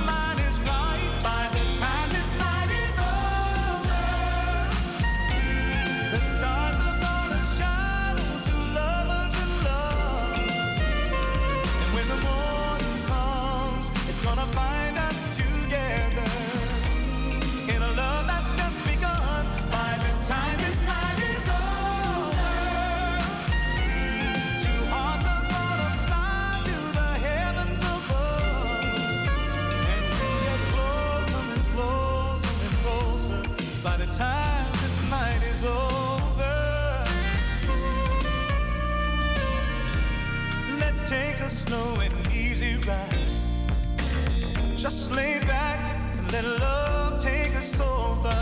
Just 44.89 45.11
lay 45.11 45.37
back 45.39 45.81
and 46.17 46.31
let 46.31 46.45
love 46.61 47.21
take 47.21 47.53
us 47.57 47.77
over. 47.77 48.33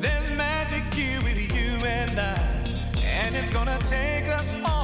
There's 0.00 0.30
magic 0.30 0.82
here 0.94 1.20
with 1.20 1.38
you 1.54 1.84
and 1.84 2.18
I, 2.18 2.38
and 3.04 3.36
it's 3.36 3.50
gonna 3.50 3.78
take 3.80 4.28
us 4.28 4.54
all. 4.64 4.77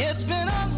It's 0.00 0.22
been 0.22 0.46
a 0.46 0.77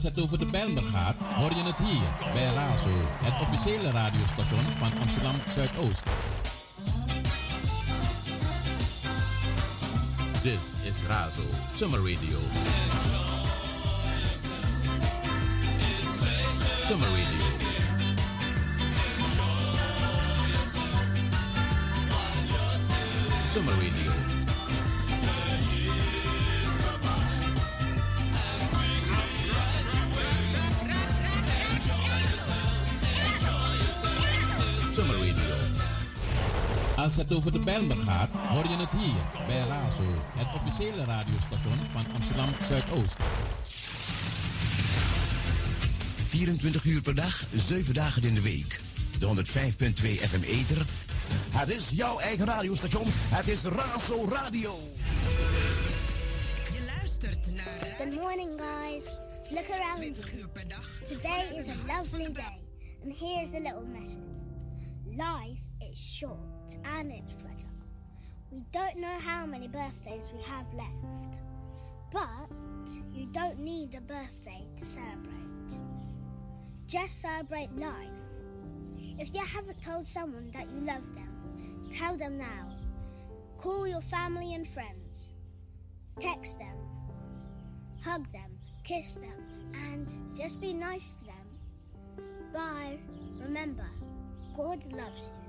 Als 0.00 0.14
het 0.14 0.24
over 0.24 0.38
de 0.38 0.44
Bijlmer 0.44 0.82
gaat, 0.82 1.14
hoor 1.34 1.50
je 1.50 1.62
het 1.62 1.76
hier 1.76 2.32
bij 2.32 2.54
Razo, 2.54 2.90
het 3.22 3.40
officiële 3.40 3.90
radiostation 3.90 4.64
van 4.64 4.90
Amsterdam 5.00 5.34
Zuidoost. 5.54 6.02
This 10.42 10.88
is 10.88 10.94
Razo, 11.08 11.42
Summer 11.74 11.98
Radio. 11.98 12.38
Summer 16.86 17.08
Radio. 17.08 17.19
Het 37.30 37.38
over 37.38 37.52
de 37.52 37.64
Bijlmer 37.64 37.96
gaat, 37.96 38.28
hoor 38.30 38.64
je 38.64 38.76
het 38.76 38.90
hier 38.90 39.46
bij 39.46 39.58
Razo, 39.58 40.02
het 40.36 40.54
officiële 40.54 41.04
radiostation 41.04 41.78
van 41.92 42.04
Amsterdam 42.14 42.48
Zuidoost. 42.68 43.16
24 46.24 46.84
uur 46.84 47.00
per 47.00 47.14
dag, 47.14 47.44
7 47.54 47.94
dagen 47.94 48.22
in 48.22 48.34
de 48.34 48.40
week. 48.40 48.80
De 49.18 49.26
105.2 49.26 49.32
FM 50.02 50.42
Eter. 50.42 50.86
Het 51.50 51.68
is 51.68 51.90
jouw 51.90 52.18
eigen 52.18 52.46
radiostation. 52.46 53.06
Het 53.08 53.48
is 53.48 53.64
Razo 53.64 54.24
Radio. 54.28 54.78
Je 56.72 56.92
luistert 56.96 57.54
naar 57.54 57.96
Good 57.98 58.14
morning, 58.14 58.50
guys. 58.60 59.04
Look 59.50 59.70
around 59.70 60.02
you. 60.02 60.14
Today 61.08 61.58
is 61.58 61.66
a 61.68 61.74
lovely 61.86 62.32
day, 62.32 62.60
and 63.02 63.18
here's 63.18 63.54
a 63.54 63.58
little 63.58 63.86
message. 63.92 64.28
Life 65.04 65.90
is 65.90 66.16
short 66.16 66.49
and 66.84 67.10
it's 67.12 67.32
fragile. 67.32 67.68
We 68.50 68.64
don't 68.72 68.96
know 68.98 69.16
how 69.20 69.46
many 69.46 69.68
birthdays 69.68 70.32
we 70.34 70.42
have 70.42 70.66
left, 70.74 71.40
but 72.12 72.50
you 73.12 73.26
don't 73.26 73.58
need 73.58 73.94
a 73.94 74.00
birthday 74.00 74.66
to 74.76 74.84
celebrate. 74.84 75.80
Just 76.86 77.22
celebrate 77.22 77.76
life. 77.76 78.08
If 79.18 79.34
you 79.34 79.44
haven't 79.44 79.82
told 79.82 80.06
someone 80.06 80.50
that 80.52 80.66
you 80.70 80.80
love 80.80 81.14
them, 81.14 81.90
tell 81.92 82.16
them 82.16 82.38
now. 82.38 82.74
Call 83.58 83.86
your 83.86 84.00
family 84.00 84.54
and 84.54 84.66
friends. 84.66 85.32
Text 86.18 86.58
them. 86.58 86.76
Hug 88.02 88.30
them. 88.32 88.58
Kiss 88.84 89.14
them. 89.14 89.72
And 89.92 90.08
just 90.34 90.60
be 90.60 90.72
nice 90.72 91.18
to 91.18 91.24
them. 91.26 92.24
Bye. 92.52 92.98
Remember, 93.38 93.86
God 94.56 94.84
loves 94.92 95.28
you 95.28 95.39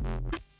you 0.00 0.51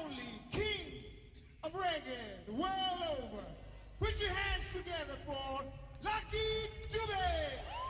only 0.00 0.32
king 0.50 1.04
of 1.64 1.72
reggae 1.72 2.46
the 2.46 2.52
world 2.52 3.00
over. 3.18 3.44
Put 3.98 4.20
your 4.20 4.30
hands 4.30 4.72
together 4.72 5.18
for 5.26 5.62
Lucky 6.02 6.70
Dube. 6.90 7.81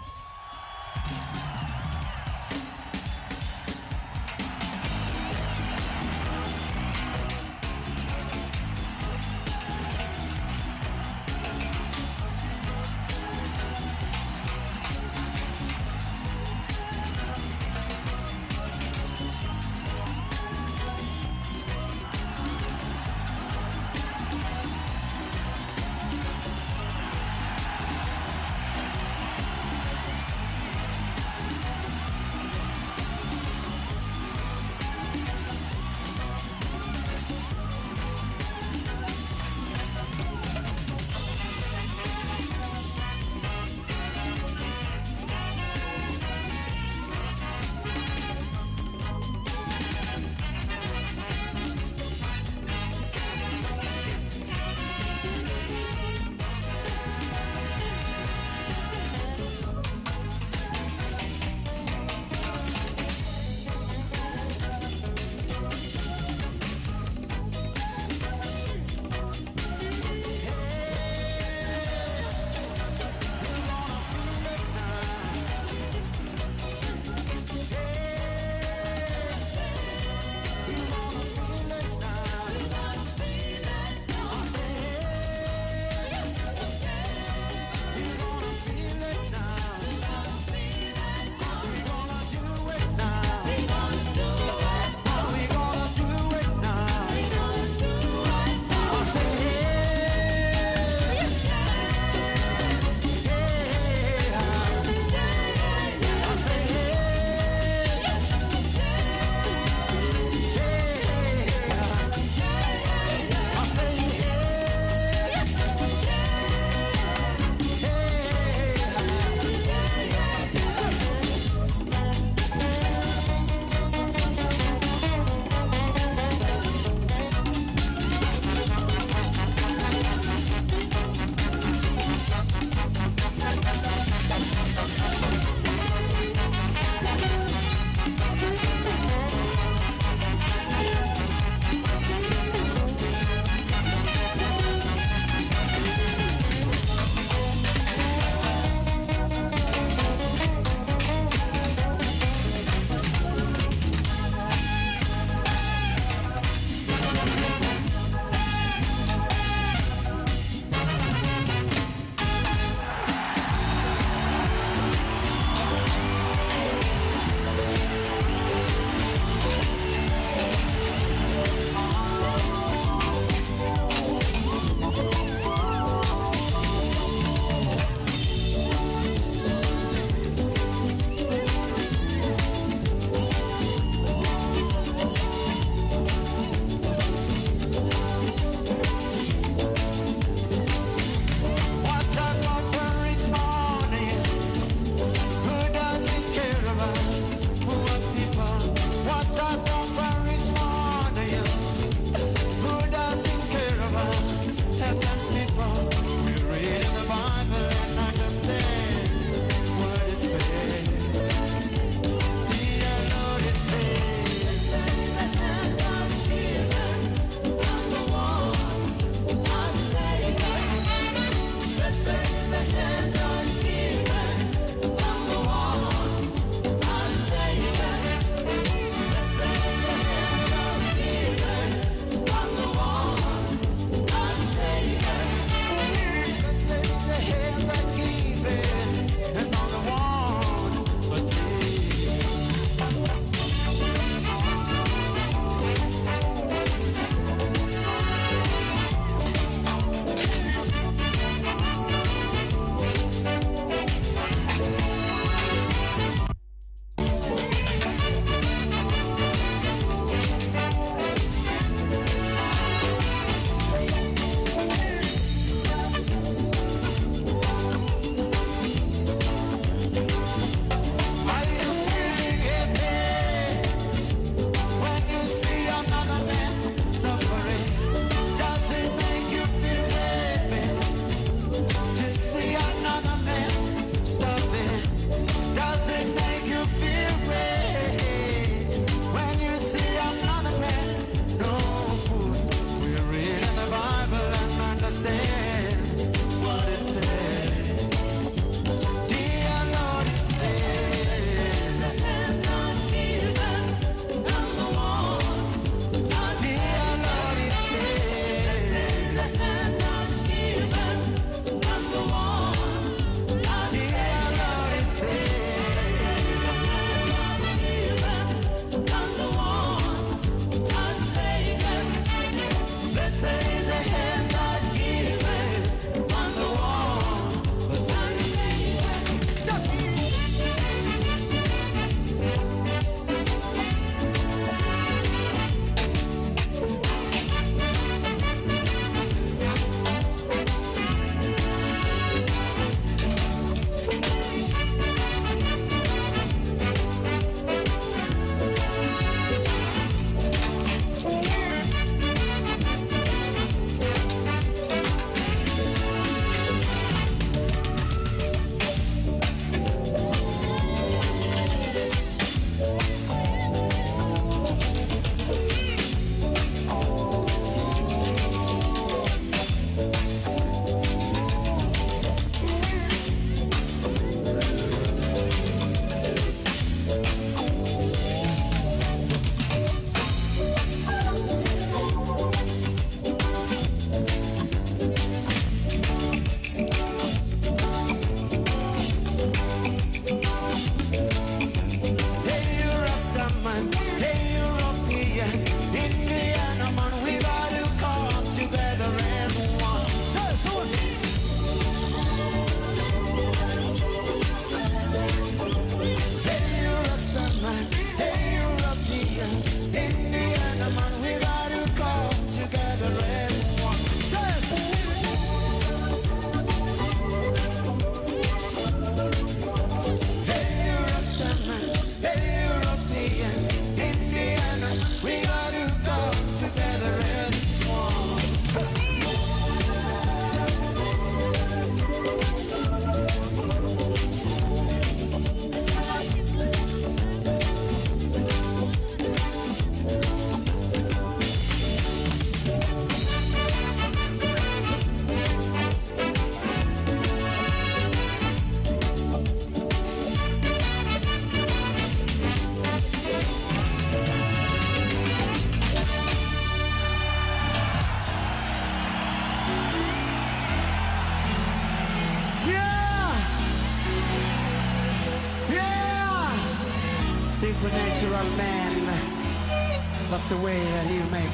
The 470.32 470.38
way 470.38 470.58
that 470.58 470.90
you 470.90 471.04
make 471.10 471.31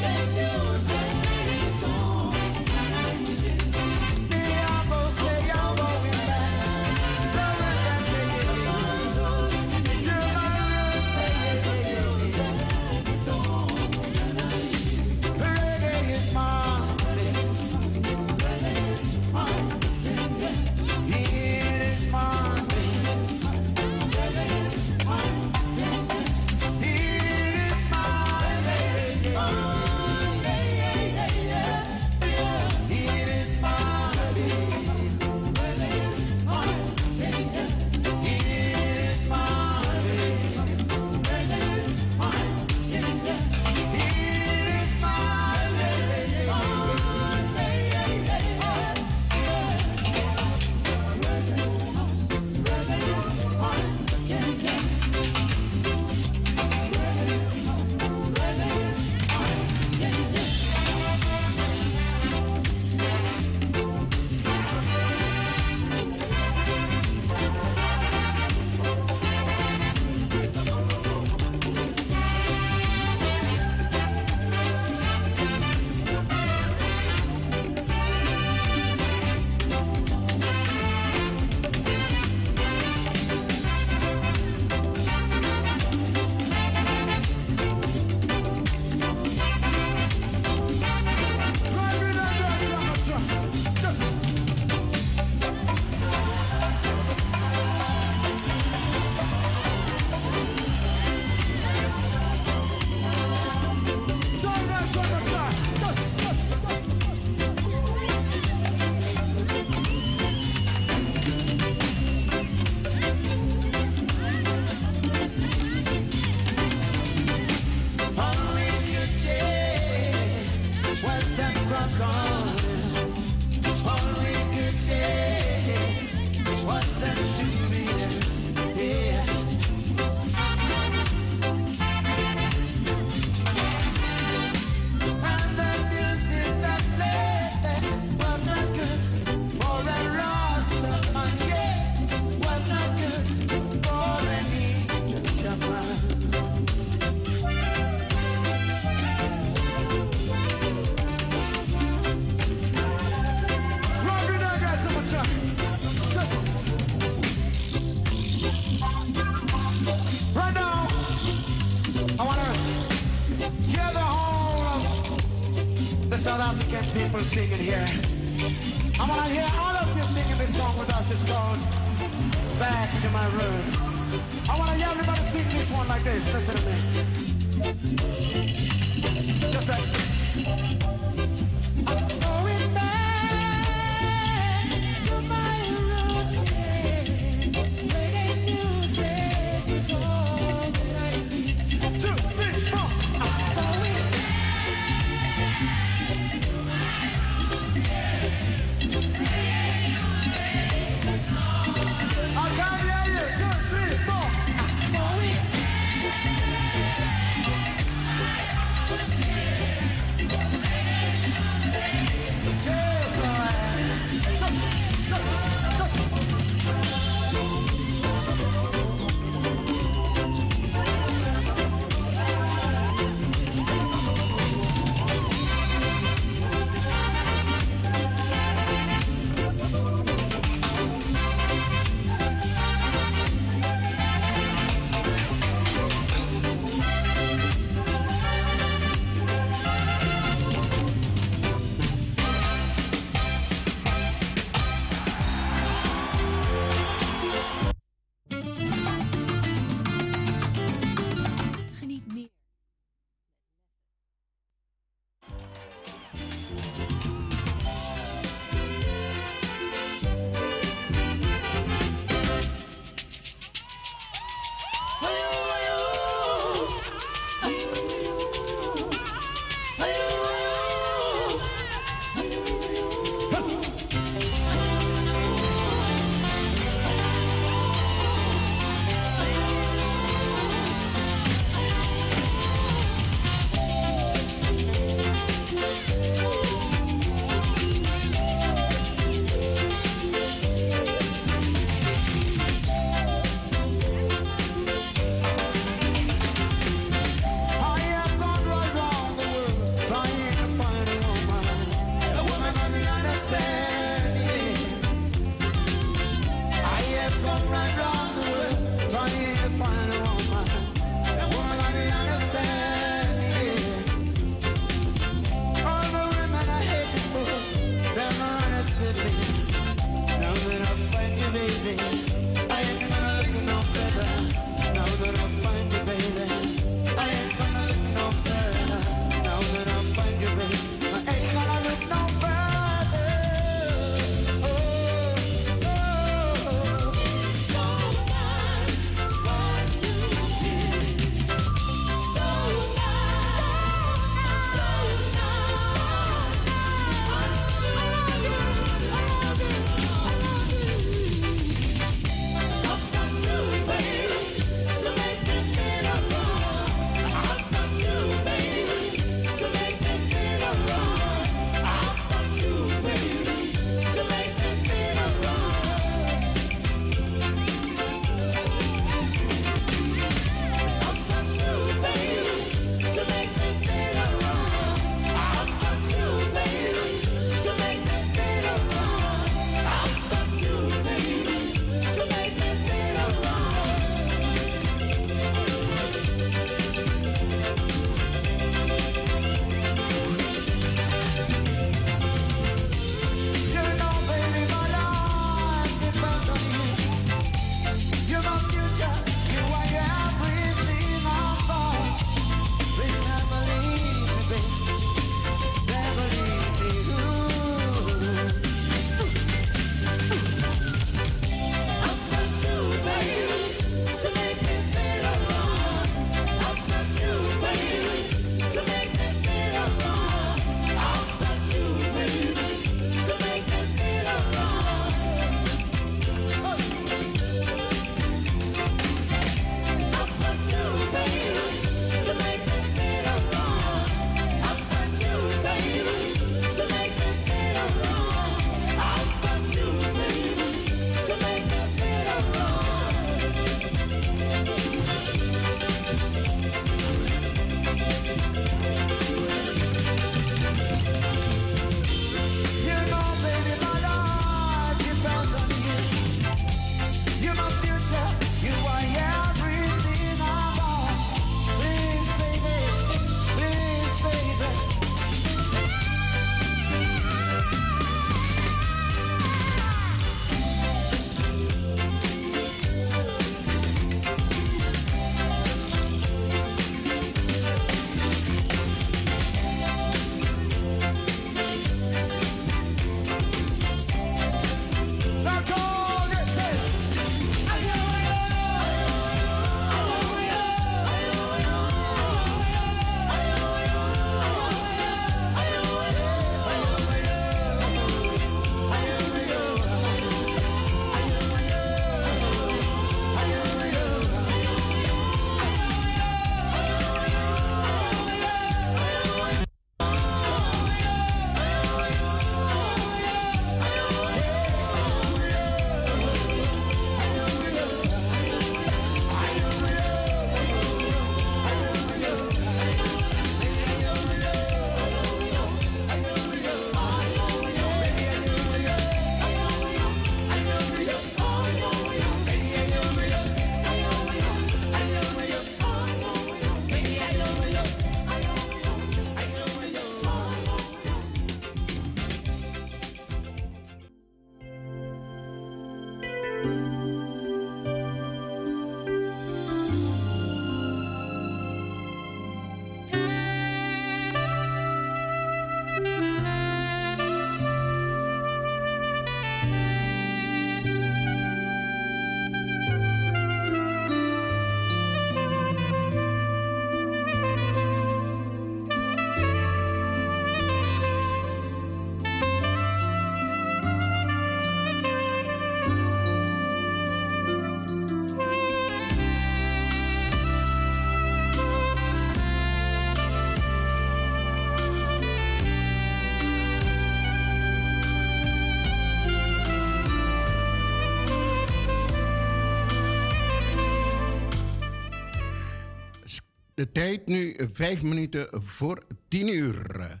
tijd 596.78 597.06
nu 597.06 597.36
vijf 597.52 597.82
minuten 597.82 598.42
voor 598.42 598.86
tien 599.08 599.28
uur. 599.28 600.00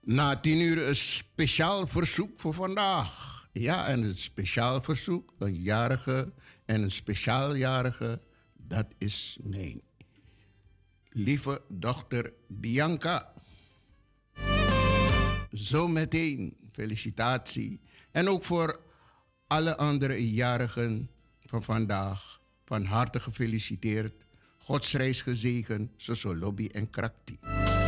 Na 0.00 0.36
tien 0.36 0.60
uur 0.60 0.88
een 0.88 0.96
speciaal 0.96 1.86
verzoek 1.86 2.40
voor 2.40 2.54
vandaag. 2.54 3.48
Ja, 3.52 3.86
en 3.86 4.02
het 4.02 4.18
speciaal 4.18 4.82
verzoek, 4.82 5.34
een 5.38 5.54
jarige 5.62 6.32
en 6.64 6.82
een 6.82 6.90
speciaaljarige, 6.90 8.20
dat 8.52 8.86
is 8.98 9.38
mijn 9.42 9.82
lieve 11.08 11.62
dochter 11.68 12.32
Bianca. 12.48 13.32
Zometeen 15.50 16.56
felicitatie. 16.72 17.80
En 18.10 18.28
ook 18.28 18.44
voor 18.44 18.80
alle 19.46 19.76
andere 19.76 20.32
jarigen 20.32 21.10
van 21.44 21.62
vandaag, 21.62 22.40
van 22.64 22.84
harte 22.84 23.20
gefeliciteerd. 23.20 24.23
Godsreis 24.66 25.22
gezegend, 25.22 25.90
Soso 25.96 26.32
Lobby 26.32 26.70
en 26.72 26.90
Krakti. 26.90 27.83